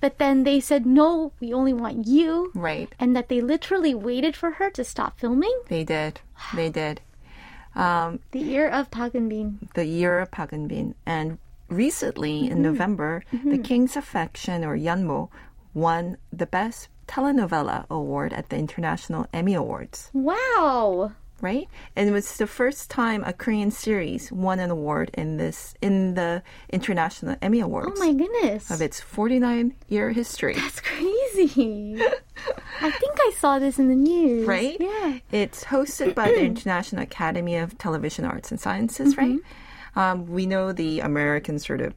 [0.00, 2.88] But then they said, "No, we only want you," right.
[3.00, 5.56] and that they literally waited for her to stop filming.
[5.68, 6.20] They did.
[6.54, 7.00] They did.
[7.78, 9.68] Um, The year of Park Eun-bin.
[9.74, 10.94] the year of Park Eun-bin.
[11.06, 12.52] And recently, Mm-hmm.
[12.52, 15.28] in November, The King's Affection, or Yeonmo,
[15.74, 21.12] won the Best Telenovela Award at the International Emmy Awards, Wow.
[21.40, 21.68] Right?
[21.96, 26.14] And it was the first time a Korean series won an award in this in
[26.14, 28.70] the International Emmy Awards Oh my goodness.
[28.70, 30.54] of its 49-year history.
[30.54, 32.00] That's crazy.
[32.80, 34.46] I think I saw this in the news.
[34.46, 34.76] right?
[34.78, 35.18] Yeah.
[35.32, 39.36] It's hosted by the International Academy of Television Arts and Sciences, right?
[39.36, 39.98] Mm-hmm.
[39.98, 41.94] Um, we know the American sort of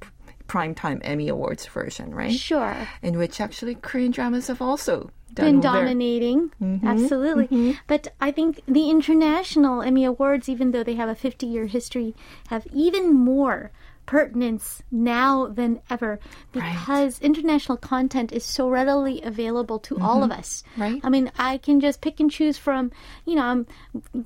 [0.47, 2.33] primetime Emmy Awards version, right?
[2.37, 2.75] Sure.
[3.01, 6.51] In which actually Korean dramas have also Been dominating.
[6.83, 7.79] Absolutely.
[7.87, 12.15] But I think the International Emmy Awards, even though they have a 50 year history,
[12.47, 13.71] have even more
[14.11, 16.19] pertinence now than ever
[16.51, 20.33] because international content is so readily available to all mm-hmm.
[20.33, 20.65] of us.
[20.75, 20.99] Right.
[21.01, 22.91] I mean, I can just pick and choose from,
[23.25, 23.65] you know, I'm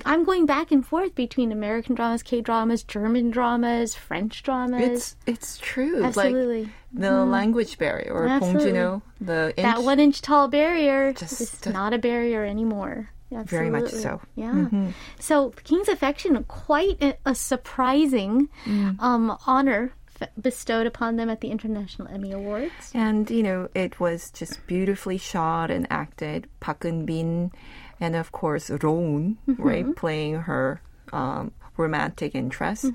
[0.03, 4.81] I'm going back and forth between American dramas, K dramas, German dramas, French dramas.
[4.81, 6.03] It's it's true.
[6.03, 6.63] Absolutely.
[6.63, 7.29] Like the mm-hmm.
[7.29, 8.71] language barrier or Absolutely.
[8.71, 13.11] Bong Joon-ho, the that one inch tall barrier Just- is not a barrier anymore.
[13.43, 14.01] Very much Absolutely.
[14.01, 14.41] so.
[14.41, 14.85] Mm-hmm.
[14.85, 14.91] Yeah.
[15.19, 18.99] So King's Affection, quite a, a surprising Mm.
[19.01, 22.91] um, honor f- bestowed upon them at the International Emmy Awards.
[22.93, 26.47] And you know, it was just beautifully shot and acted.
[26.59, 27.51] Park Eun Bin,
[27.99, 30.81] and of course Rowoon, right, playing her
[31.13, 32.85] um, romantic interest.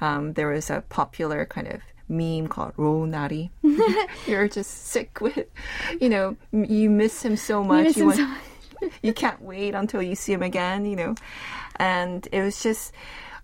[0.00, 3.50] Um, there was a popular kind of meme called Roonari.
[4.26, 5.46] You're just sick with,
[6.00, 7.84] you know, you miss him so much.
[7.84, 8.40] miss him want- so much.
[9.02, 11.14] you can't wait until you see him again, you know.
[11.76, 12.92] And it was just,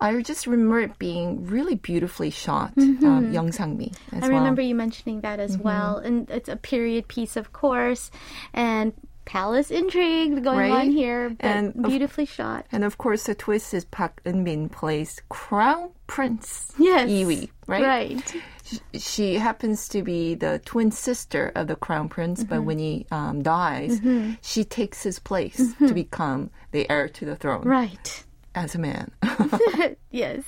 [0.01, 2.72] I just remember it being really beautifully shot.
[2.76, 4.16] Um, Young Sang-mi as Mm-hmm.
[4.16, 4.20] I well.
[4.28, 4.35] Mm-hmm.
[4.39, 5.99] remember you mentioning that as well.
[5.99, 8.11] And it's a period piece, of course,
[8.53, 8.93] and
[9.24, 10.72] palace intrigue going Right?
[10.87, 12.66] on here, but And of- beautifully shot.
[12.72, 17.09] And of course, the twist is Park Eun-bin plays Crown Prince Yes.
[17.09, 17.82] Iwi, right?
[17.82, 18.35] Right.
[18.65, 22.65] Sh- She happens to be the twin sister of the Crown Prince, but Mm-hmm.
[22.67, 24.01] when he um, dies,
[24.43, 28.25] she takes his place to become the heir to the throne Right.
[28.55, 29.11] as a man.
[30.15, 30.45] Yes.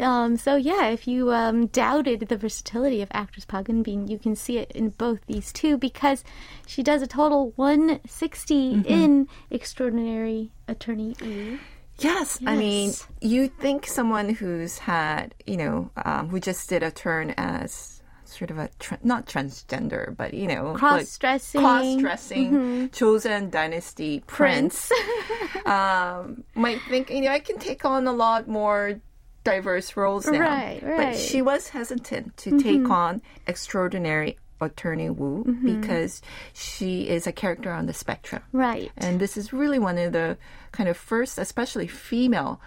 [0.00, 4.34] Um, so yeah, if you um, doubted the versatility of actress Park Eun-bin, you can
[4.34, 6.24] see it in both these two because
[6.66, 11.58] she does a total 160 in Extraordinary Attorney Woo.
[11.98, 16.90] Yes, I mean, you think someone who's had, you know, um, who just did a
[16.90, 21.60] turn as sort of a tra- not transgender, but you know, like Cross-dressing.
[21.60, 24.92] cross-dressing Joseon dynasty prince,
[25.66, 29.00] um, might think you know I can take on a lot more
[29.44, 30.40] diverse roles now.
[30.40, 30.96] Right, right.
[31.12, 37.70] But she was hesitant to take on extraordinary attorney Wu because she is a character
[37.70, 38.42] on the spectrum.
[38.52, 38.90] Right.
[38.96, 40.36] And this is really one of the
[40.72, 42.60] kind of first, especially female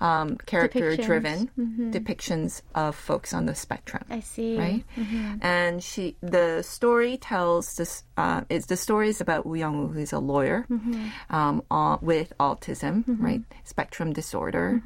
[0.00, 1.50] um, character driven
[1.90, 4.04] depictions of folks on the spectrum.
[4.10, 4.58] I see.
[4.58, 4.84] Right,
[5.40, 8.04] and she the story tells this.
[8.16, 10.66] Uh, it's the story is about Woo Young-woo, who's a lawyer
[11.30, 14.82] um, uh, with autism, right, spectrum disorder,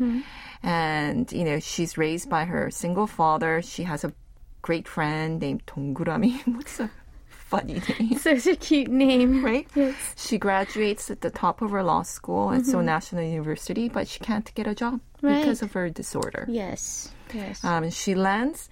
[0.63, 3.63] and you know she's raised by her single father.
[3.63, 4.13] She has a
[4.62, 6.42] great friend named 동그라미.
[6.56, 6.90] What's a
[7.30, 8.18] funny name?
[8.18, 9.44] Such a cute name.
[9.46, 9.68] right?
[10.16, 14.20] She graduates at the top of her law school at Seoul National University, but she
[14.20, 15.42] can't get a job Right.
[15.42, 16.46] because of her disorder.
[16.50, 17.12] Yes.
[17.34, 17.64] Yes.
[17.64, 18.70] Um, and she lands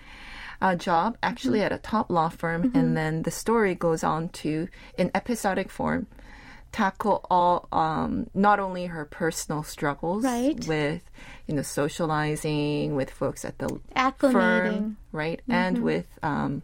[0.62, 4.68] a job actually at a top law firm, and then the story goes on to,
[4.98, 6.08] in episodic form,
[6.73, 10.67] tackle all um, not only her personal struggles Right.
[10.67, 11.03] with
[11.47, 13.81] you know socializing with folks at the
[14.33, 16.63] firm, right, and with um,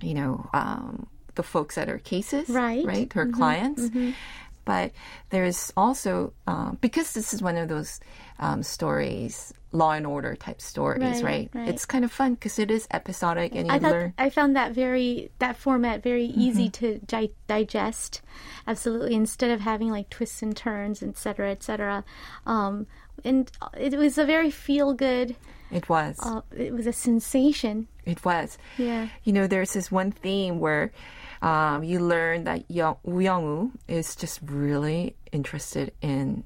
[0.00, 2.84] you know um, the folks at her cases, Right.
[2.84, 3.82] right, her clients.
[4.64, 4.90] But
[5.30, 8.00] there's also um, because this is one of those
[8.40, 11.50] um, stories, Law and Order type stories, Right, right?
[11.54, 11.68] right.
[11.68, 14.14] It's kind of fun because it is episodic and you I thought learn.
[14.18, 16.40] I found that very that format very Mm-hmm.
[16.40, 18.22] easy to di- digest.
[18.66, 22.04] Absolutely, instead of having like twists and turns, etc., cetera, et cetera.
[22.46, 22.86] Um,
[23.24, 25.36] and it was a very feel good.
[25.70, 26.16] It was.
[26.22, 27.88] Uh, it was a sensation.
[28.04, 28.56] It was.
[28.78, 29.08] Yeah.
[29.24, 30.92] You know, there's this one theme where
[31.42, 36.44] um, you learn that Young, Woo Young-woo is just really interested in,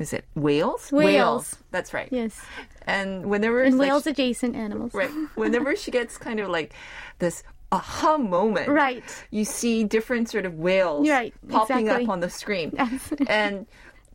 [0.00, 0.90] is it whales?
[0.90, 1.56] Whales.
[1.70, 2.08] That's right.
[2.10, 2.40] Yes,
[2.86, 4.92] And whenever and like, whales adjacent animals.
[4.94, 6.72] right, whenever she gets kind of like
[7.18, 7.42] this
[7.72, 9.04] aha moment, Right.
[9.30, 12.04] You see different sort of whales Right, popping exactly.
[12.04, 12.72] up on the screen,
[13.28, 13.66] and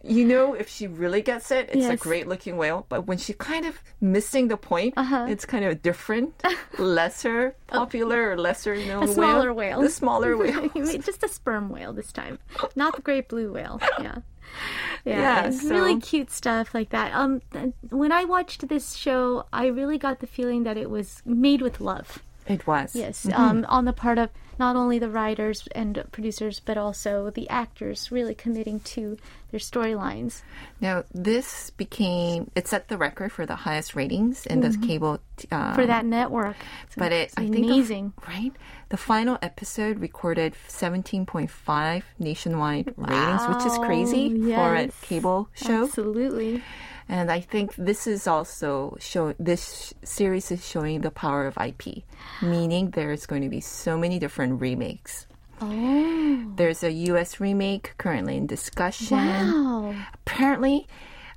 [0.07, 2.85] you know if she really gets it, it's a great looking whale.
[2.89, 5.25] But when she kind of missing the point, Uh-huh.
[5.27, 6.33] it's kind of a different,
[6.79, 9.81] lesser popular or lesser known A smaller whale.
[9.81, 10.69] The smaller whale.
[10.75, 12.39] Just a sperm whale this time,
[12.75, 13.79] not the great blue whale.
[13.99, 14.17] Yeah.
[15.05, 17.13] Yeah, Yeah, so- really cute stuff like that.
[17.13, 17.41] Um,
[17.89, 21.81] when I watched this show, I really got the feeling that it was made with
[21.81, 22.19] love.
[22.47, 22.95] It was.
[22.95, 27.49] Yes, um, on the part of not only the writers and producers, but also the
[27.49, 29.17] actors really committing to
[29.51, 30.41] their storylines.
[30.81, 35.19] Now this became it set the record for the highest ratings in the cable
[35.51, 36.55] um, For that network.
[36.57, 38.13] It's- But it, I think, the amazing.
[38.27, 38.51] right?
[38.89, 45.83] The final episode recorded 17.5 nationwide ratings, which is crazy for a cable show.
[45.85, 46.61] Absolutely.
[47.07, 52.03] And I think this is also show this series is showing the power of IP,
[52.41, 55.27] meaning there's going to be so many different remakes.
[55.61, 57.39] Oh, There's a U.S.
[57.39, 59.15] remake currently in discussion.
[59.17, 59.95] wow.
[60.15, 60.87] Apparently,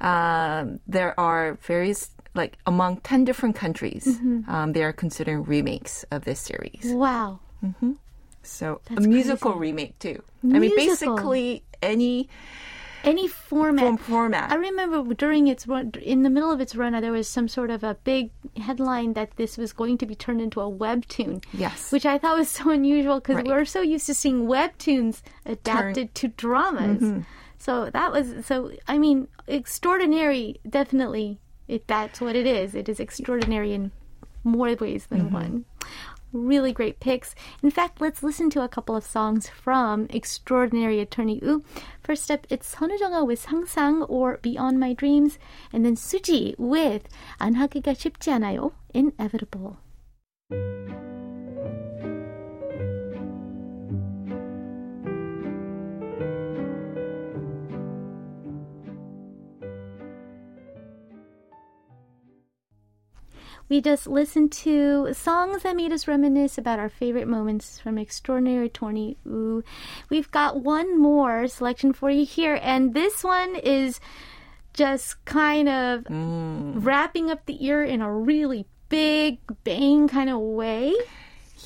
[0.01, 4.51] um, there are various like among ten different countries, Mm-hmm.
[4.51, 6.83] um, they are considering remakes of this series.
[6.85, 7.41] Wow.
[8.43, 9.61] So That's a musical crazy.
[9.61, 10.23] remake too.
[10.45, 12.29] I mean, basically any
[13.05, 13.85] Any format.
[13.85, 14.51] form format.
[14.51, 17.71] I remember during its run, in the middle of its run, there was some sort
[17.71, 21.43] of a big headline that this was going to be turned into a webtoon.
[21.53, 21.93] Yes.
[21.93, 23.47] Which I thought was so unusual because Right.
[23.47, 27.03] we're so used to seeing webtoons adapted to dramas.
[27.03, 27.21] Mm-hmm.
[27.59, 28.73] So that was so.
[28.87, 30.61] I mean, extraordinary.
[30.69, 32.75] Definitely, it, that's what it is.
[32.75, 33.91] It is extraordinary in
[34.45, 35.35] more ways than Mm-hmm.
[35.35, 35.65] one
[36.34, 37.36] Really great picks.
[37.62, 41.64] In fact, let's listen to a couple of songs from Extraordinary Attorney U.
[42.02, 45.38] First up, it's 선우정아 with 상상 or Beyond My Dreams,
[45.72, 47.08] and then 수지 with
[47.40, 49.78] 안 하기가 쉽지 않아요, Inevitable.
[63.69, 68.67] We just listened to songs that made us reminisce about our favorite moments from Extraordinary
[68.67, 69.63] Attorney Woo.
[70.09, 74.01] We've got one more selection for you here, and this one is
[74.73, 80.95] just kind of wrapping up the ear in a really big bang kind of way.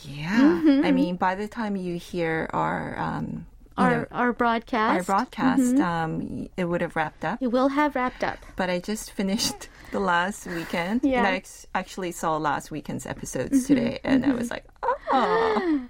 [0.03, 0.41] yeah.
[0.41, 0.85] Mm-hmm.
[0.85, 3.47] I mean, by the time you hear our um,
[3.77, 5.83] Our know, our broadcast, our broadcast, Mm-hmm.
[5.83, 7.41] um, it would have wrapped up.
[7.43, 8.39] it will have wrapped up.
[8.57, 11.01] But I just finished the last weekend.
[11.05, 11.19] Yeah.
[11.19, 14.65] And I ex- actually saw last weekend's episodes today, and I was like,
[15.13, 15.89] oh.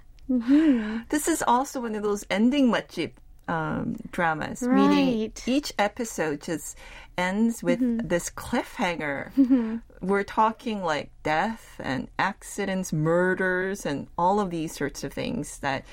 [1.09, 3.11] This is also one of those ending 맛집
[3.47, 5.43] um, dramas, meaning Right.
[5.47, 6.77] each episode just
[7.17, 8.07] ends with Mm-hmm.
[8.07, 9.81] this cliffhanger.
[10.01, 15.83] We're talking like death and accidents, murders, and all of these sorts of things that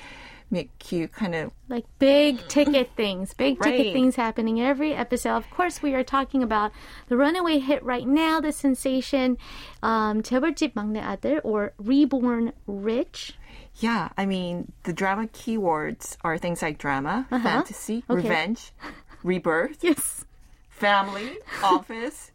[0.50, 3.92] make you kind of like big ticket things, big ticket Right.
[3.92, 5.36] things happening every episode.
[5.36, 6.70] Of course, we are talking about
[7.08, 9.36] the runaway hit right now, the sensation,
[9.82, 13.34] um, 재벌집 막내 아들 or Reborn Rich.
[13.80, 18.14] Yeah, I mean, the drama keywords are things like drama, fantasy, Uh-huh.
[18.16, 18.28] Okay.
[18.28, 18.72] revenge,
[19.22, 20.24] rebirth, Yes,
[20.70, 22.29] family, office,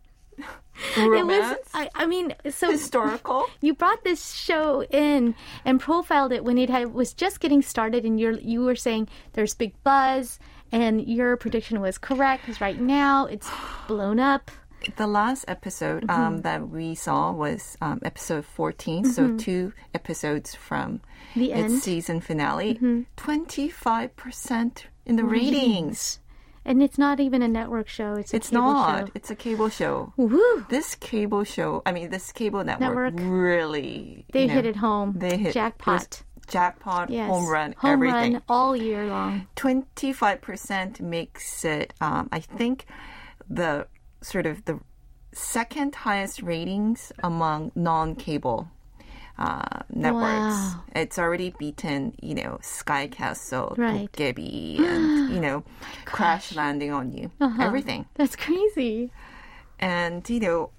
[0.96, 1.56] it was.
[1.74, 3.46] I, I mean, so historical.
[3.60, 8.04] you brought this show in and profiled it when it had, was just getting started,
[8.04, 10.38] and you you were saying there's big buzz,
[10.72, 13.48] and your prediction was correct because right now it's
[13.88, 14.50] blown up.
[14.96, 16.22] The last episode Mm-hmm.
[16.22, 21.00] um, that we saw was um, episode 14, so two episodes from
[21.34, 21.68] The its end.
[21.70, 21.78] Mm-hmm.
[21.78, 22.78] season finale.
[23.16, 26.20] 25% in the ratings.
[26.68, 29.06] And it's not even a network show; it's a It's cable not.
[29.06, 29.12] show.
[29.14, 30.12] It's a cable show.
[30.16, 30.66] Woo!
[30.68, 33.14] This cable show, I mean, this cable network, Network.
[33.20, 34.26] really.
[34.32, 35.14] They you know, hit it home.
[35.16, 36.22] They hit jackpot.
[36.48, 38.32] Jackpot, Yes, home run, home everything.
[38.34, 39.46] run all year long.
[39.56, 42.86] 25% makes it, um, I think,
[43.50, 43.86] the
[44.22, 44.78] sort of the
[45.32, 48.68] second highest ratings among non-cable
[49.38, 50.54] uh, networks.
[50.56, 50.84] Wow.
[50.94, 54.10] It's already beaten, you know, Sky Castle, Right.
[54.80, 55.64] And you know,
[56.04, 57.62] Crash Landing on You, Uh-huh.
[57.62, 58.06] everything.
[58.14, 59.10] That's crazy.
[59.78, 60.70] And you know,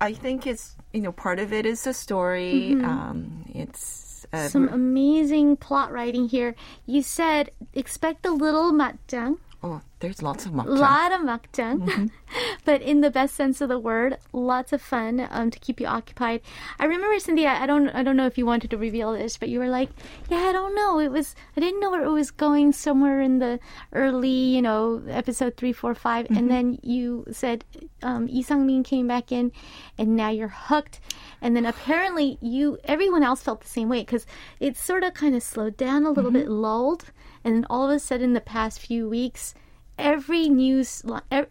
[0.00, 2.74] I think it's you know part of it is the story.
[2.74, 2.84] Mm-hmm.
[2.84, 6.54] Um, it's uh, Some amazing plot writing here.
[6.86, 12.10] You said expect a little makjang, oh, there's lots of a lot of makjang,
[12.64, 15.86] but in the best sense of the word, lots of fun um, to keep you
[15.86, 16.40] occupied.
[16.78, 17.46] I remember Cindy.
[17.46, 17.88] I I don't.
[17.90, 19.90] I don't know if you wanted to reveal this, but you were like,
[20.30, 21.00] "Yeah, I don't know.
[21.00, 21.34] It was.
[21.56, 22.72] I didn't know where it was going.
[22.72, 23.58] Somewhere in the
[23.92, 26.36] early, you know, episode three, four, five, Mm-hmm.
[26.36, 27.64] and then you said
[28.02, 29.52] um, Lee Sung-min came back in,
[29.98, 31.00] and now you're hooked.
[31.40, 34.26] And then apparently you, everyone else felt the same way because
[34.58, 36.40] it sort of kind of slowed down a little Mm-hmm.
[36.40, 37.04] bit, lulled,
[37.44, 39.54] and then all of a sudden, the past few weeks
[39.98, 41.02] every news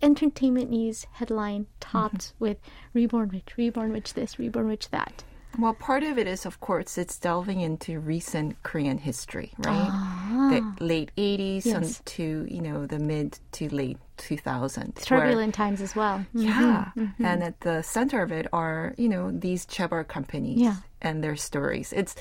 [0.01, 2.43] entertainment news headline topped Mm-hmm.
[2.45, 2.57] with
[2.93, 5.23] reborn rich reborn rich this reborn rich that
[5.59, 9.89] Well, part of it is, of course, it's delving into recent Korean history, right?
[10.53, 11.75] The late 80s Yes.
[11.75, 14.89] and to, you know, the mid to late 2000s.
[14.97, 16.91] it's where- turbulent times as well Yeah.
[16.95, 17.25] Mm-hmm.
[17.25, 20.75] And at the center of it are, you know, these chaebol companies Yeah.
[21.01, 21.91] and their stories.
[21.93, 22.13] It's,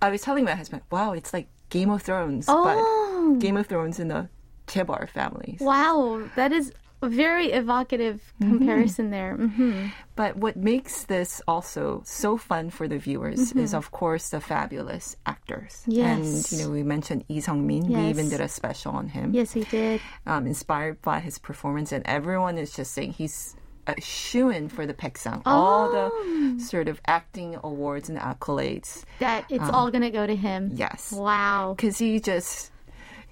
[0.00, 2.64] I was telling my husband, wow, it's like Game of Thrones, Oh.
[2.66, 4.28] but Game of Thrones in the
[4.72, 5.60] chaebol families.
[5.60, 8.58] wow that is a very evocative Mm-hmm.
[8.58, 13.58] comparison there hmm But what makes this also so fun for the viewers Mm-hmm.
[13.64, 15.82] is, of course, the fabulous actors.
[15.86, 16.06] Yes.
[16.20, 17.88] And, you know, we mentioned Lee Sung-min.
[17.90, 19.98] We even did a special on him, yes we did
[20.30, 21.90] um, inspired by his performance.
[21.96, 23.56] And everyone is just saying he's
[23.90, 25.42] a shoo-in for the Baeksang.
[25.44, 25.92] All Oh.
[25.98, 29.02] the sort of acting awards and accolades.
[29.18, 31.10] that it's Um, all gonna go to him Yes.
[31.10, 32.70] wow Because he just,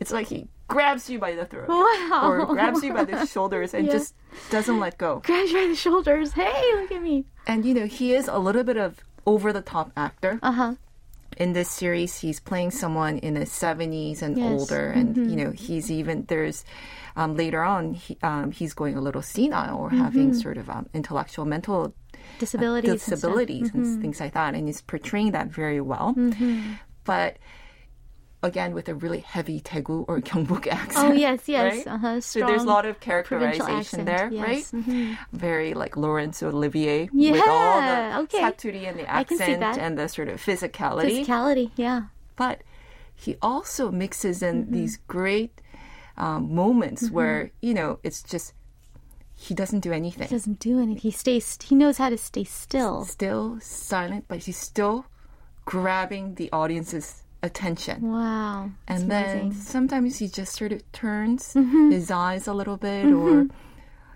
[0.02, 1.68] it's like he grabs you by the throat.
[2.10, 2.22] Wow.
[2.30, 3.92] Or grabs you by the shoulders and Yeah.
[3.98, 4.14] just
[4.50, 5.20] doesn't let go.
[5.24, 8.38] grabs you by the shoulders hey look at me And, you know, he is a
[8.38, 10.38] little bit of over-the-top actor.
[10.42, 10.74] uh-huh
[11.36, 14.44] in this series he's playing someone in his 70s and Yes.
[14.44, 14.52] Mm-hmm.
[14.52, 16.64] older and you know he's even there's
[17.16, 20.84] um, later on he, um, he's going a little senile or having sort of um,
[20.92, 21.94] intellectual mental
[22.42, 23.14] disabilities and stuff.
[23.20, 24.00] disabilities and, Mm-hmm.
[24.02, 26.14] things like that and he's portraying that very well
[27.04, 27.36] but
[28.42, 31.86] again with a really heavy Daegu or Gyeongbuk accent oh yes yes right?
[31.86, 34.42] uh-huh so there's a lot of characterization accent, there yes.
[34.46, 35.18] right Mhm.
[35.32, 38.40] very like Laurence Olivier with all the okay.
[38.40, 42.00] saturi and the I can see accent and the sort of physicality physicality yeah
[42.36, 42.62] but
[43.14, 44.72] he also mixes in Mm-hmm.
[44.74, 45.60] these great
[46.16, 48.54] um, moments where you know it's just
[49.36, 51.00] he doesn't do anything He doesn't do anything.
[51.00, 51.56] He stays.
[51.64, 53.04] He knows how to stay still.
[53.04, 55.06] still silent but he's still
[55.64, 58.70] grabbing the audience's attention Wow.
[58.88, 59.50] And then amazing.
[59.52, 59.60] Mm-hmm.
[59.60, 63.46] sometimes he just sort of turns his eyes a little bit or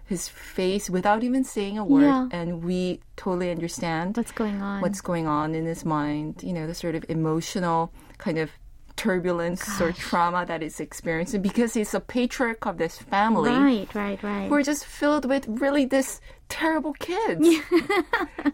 [0.06, 2.28] his face without even saying a word Yeah.
[2.30, 4.82] and we totally understand what's going on?
[4.82, 8.50] what's going on in his mind, you know, the sort of emotional kind of
[8.96, 14.22] turbulence or trauma that he's experiencing because he's a patriarch of this family right, right,
[14.22, 14.48] right.
[14.50, 17.40] We're just filled with really this terrible kids.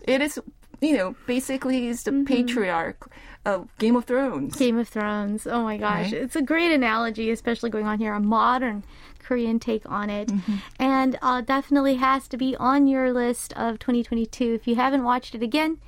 [0.08, 0.38] it is,
[0.80, 2.24] you know, basically he's Mm-hmm.
[2.24, 3.10] the patriarch
[3.44, 4.56] of Game of Thrones.
[4.56, 5.46] Game of Thrones.
[5.46, 6.22] Oh my gosh, Right?
[6.22, 8.84] it's a great analogy, especially going on here, a modern
[9.18, 10.56] Korean take on it, Mm-hmm.
[10.78, 14.54] and uh, definitely has to be on your list of 2022.
[14.54, 15.78] If you haven't watched it again,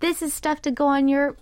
[0.00, 1.36] this is stuff to go on your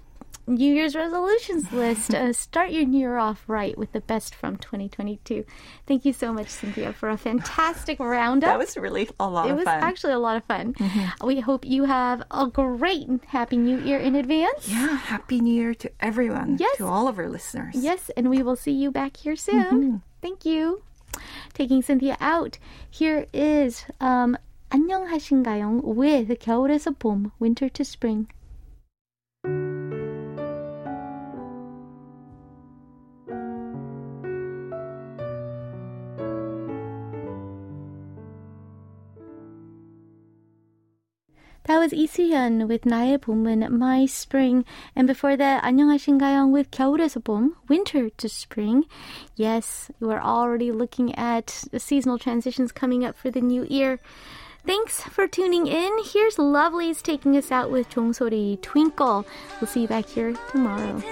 [0.50, 2.14] New Year's resolutions list.
[2.16, 5.44] Uh, start your new year off right with the best from 2022.
[5.86, 8.52] Thank you so much, Cynthia, for a fantastic roundup.
[8.52, 9.84] That was really a lot it of was fun.
[9.84, 10.74] actually a lot of fun.
[11.22, 14.70] We hope you have a great Happy New Year in advance.
[14.70, 16.78] yeah, happy new year to everyone, Yes.
[16.78, 17.76] to all of our listeners.
[17.76, 20.02] Yes, and we will see you back here soon.
[20.22, 20.82] Thank you.
[21.54, 22.58] Taking Cynthia out,
[22.90, 24.38] here is um,
[24.72, 28.28] 안녕하신가요 with 겨울에서 봄, winter to spring.
[41.68, 44.64] That was 이수연 with 나의 봄은 My Spring.
[44.96, 48.86] And before that, 안녕하신가요 with 겨울에서 봄, Winter to Spring.
[49.36, 54.00] Yes, you are already looking at the seasonal transitions coming up for the new year.
[54.66, 55.92] Thanks for tuning in.
[56.06, 59.26] Here's Lovely's taking us out with 종소리 Twinkle.
[59.60, 61.04] We'll see you back here tomorrow.